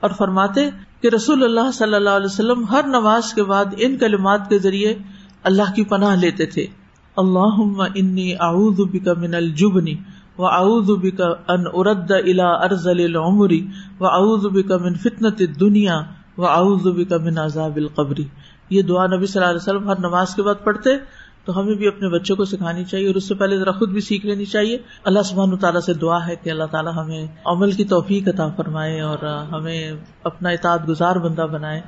اور 0.00 0.10
فرماتے 0.10 0.68
کہ 1.00 1.08
رسول 1.08 1.44
اللہ 1.44 1.70
صلی 1.74 1.94
اللہ 1.94 2.10
علیہ 2.10 2.26
وسلم 2.26 2.64
ہر 2.64 2.86
نماز 2.86 3.32
کے 3.34 3.42
بعد 3.42 3.74
ان 3.78 3.96
کلمات 3.96 4.48
کے 4.48 4.58
ذریعے 4.58 4.94
اللہ 5.42 5.72
کی 5.74 5.84
پناہ 5.84 6.16
لیتے 6.16 6.46
تھے۔ 6.46 6.66
اللہ 7.16 7.62
انی 7.94 8.32
اعوذ 8.34 8.80
بک 8.90 9.08
من 9.18 9.34
الجبنی 9.34 9.94
و 10.38 10.46
اعوذ 10.46 10.90
بک 11.02 11.20
ان 11.48 11.64
ارد 11.74 12.10
الى 12.10 12.42
ارزل 12.42 13.04
العمری 13.04 13.60
و 14.00 14.06
اعوذ 14.06 14.46
بک 14.52 14.72
من 14.72 14.94
فتنة 14.94 15.36
الدنیا 15.40 16.00
و 16.38 16.46
اعوذ 16.46 16.86
بک 16.96 17.12
من 17.12 17.38
عذاب 17.38 17.76
القبری 17.76 18.24
یہ 18.70 18.82
دعا 18.82 19.06
نبی 19.06 19.26
صلی 19.26 19.40
اللہ 19.40 19.50
علیہ 19.50 19.62
وسلم 19.62 19.88
ہر 19.88 19.98
نماز 19.98 20.34
کے 20.34 20.42
بعد 20.42 20.64
پڑھتے، 20.64 20.90
تو 21.44 21.60
ہمیں 21.60 21.74
بھی 21.74 21.86
اپنے 21.86 22.08
بچوں 22.08 22.36
کو 22.36 22.44
سکھانی 22.44 22.84
چاہیے 22.84 23.06
اور 23.06 23.14
اس 23.14 23.28
سے 23.28 23.34
پہلے 23.34 23.58
ذرا 23.58 23.70
خود 23.70 23.90
بھی 23.90 24.00
سیکھ 24.00 24.26
لینی 24.26 24.44
چاہیے۔ 24.44 24.78
اللہ 25.04 25.22
سبحان 25.22 25.56
تعالیٰ 25.56 25.80
سے 25.80 25.94
دعا 25.94 26.26
ہے 26.28 26.36
کہ 26.36 26.50
اللہ 26.50 26.64
تعالیٰ 26.70 26.92
ہمیں 26.96 27.26
عمل 27.44 27.72
کی 27.72 27.84
توفیق 27.84 28.28
عطا 28.28 28.48
فرمائے 28.48 29.00
اور 29.00 29.18
ہمیں 29.52 29.92
اپنا 30.22 30.50
اطاعت 30.50 30.88
گزار 30.88 31.16
بندہ 31.16 31.46
بنائے۔ 31.52 31.80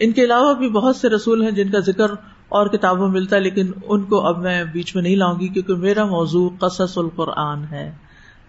ان 0.00 0.12
کے 0.12 0.24
علاوہ 0.24 0.54
بھی 0.54 0.68
بہت 0.70 0.96
سے 0.96 1.08
رسول 1.08 1.42
ہیں 1.42 1.50
جن 1.50 1.70
کا 1.70 1.78
ذکر 1.78 2.10
اور 2.48 2.66
کتابوں 2.66 3.08
ملتا 3.08 3.36
ہے، 3.36 3.40
لیکن 3.40 3.70
ان 3.86 4.02
کو 4.02 4.26
اب 4.26 4.38
میں 4.38 4.64
بیچ 4.64 4.94
میں 4.94 5.02
نہیں 5.02 5.16
لاؤں 5.16 5.40
گی 5.40 5.48
کیونکہ 5.48 5.74
میرا 5.74 6.04
موضوع 6.04 6.48
قصص 6.58 6.98
القرآن 6.98 7.64
ہے۔ 7.70 7.92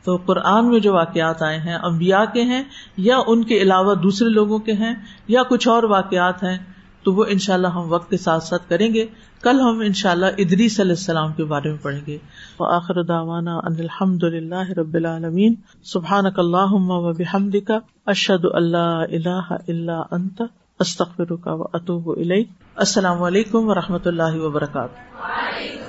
تو 0.08 0.18
قرآن 0.26 0.70
میں 0.70 0.80
جو 0.80 0.94
واقعات 0.94 1.42
آئے 1.44 1.58
ہیں 1.58 1.76
امبیا 1.76 2.26
کے 2.26 2.42
ہیں 2.42 2.64
یا 2.98 3.18
ان 3.28 3.44
کے 3.44 3.58
علاوہ 3.58 3.96
دوسرے 3.96 4.30
لوگوں 4.30 4.60
کے 4.60 4.74
ہیں 4.74 4.94
یا 5.28 5.44
کچھ 5.44 5.68
اور 5.68 5.84
واقعات 5.84 6.44
ہیں، 6.44 6.58
تو 7.04 7.14
وہ 7.14 7.26
ان 7.28 7.38
شاء 7.38 7.54
اللہ 7.54 7.68
ہم 7.68 7.94
وقت 7.94 8.10
کے 8.10 8.18
ساتھ 8.18 8.44
ساتھ 8.44 8.70
کریں 8.70 8.94
گے۔ 8.94 9.06
کل 9.42 9.60
ہم 9.60 9.80
ان 9.80 9.94
شاء 9.94 10.12
اللہ 10.12 10.26
ادری 10.38 10.70
صلی 10.70 10.90
السلام 10.90 11.34
کے 11.34 11.44
بارے 11.44 11.70
میں 11.70 11.78
پڑھیں 11.82 12.02
گے۔ 12.08 12.18
آخر 12.60 13.04
داوانا 13.04 13.58
الحمد 13.58 14.24
اللہ 14.24 14.70
رب 14.70 14.94
العالمین۔ 14.94 15.56
سبحان 15.84 16.26
اللہ 16.38 16.78
بحمد 17.18 17.56
کا 17.68 17.80
اشد 18.06 18.46
اللہ 18.54 19.04
اللہ 19.12 19.54
اللہ 19.68 20.04
انت، 20.12 20.42
استغفرک 20.80 21.48
و 21.48 21.64
اتوب 21.74 22.10
الیک۔ 22.10 22.50
السلام 22.76 23.24
علیکم 23.24 23.70
و 23.70 23.76
رحمۃ 23.76 24.06
اللہ 24.06 24.36
وبرکاتہ۔ 24.36 25.87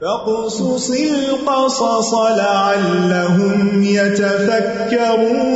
فاقصص 0.00 0.90
القصص 0.90 2.14
لعلهم 2.14 3.82
يتفكرون. 3.82 5.46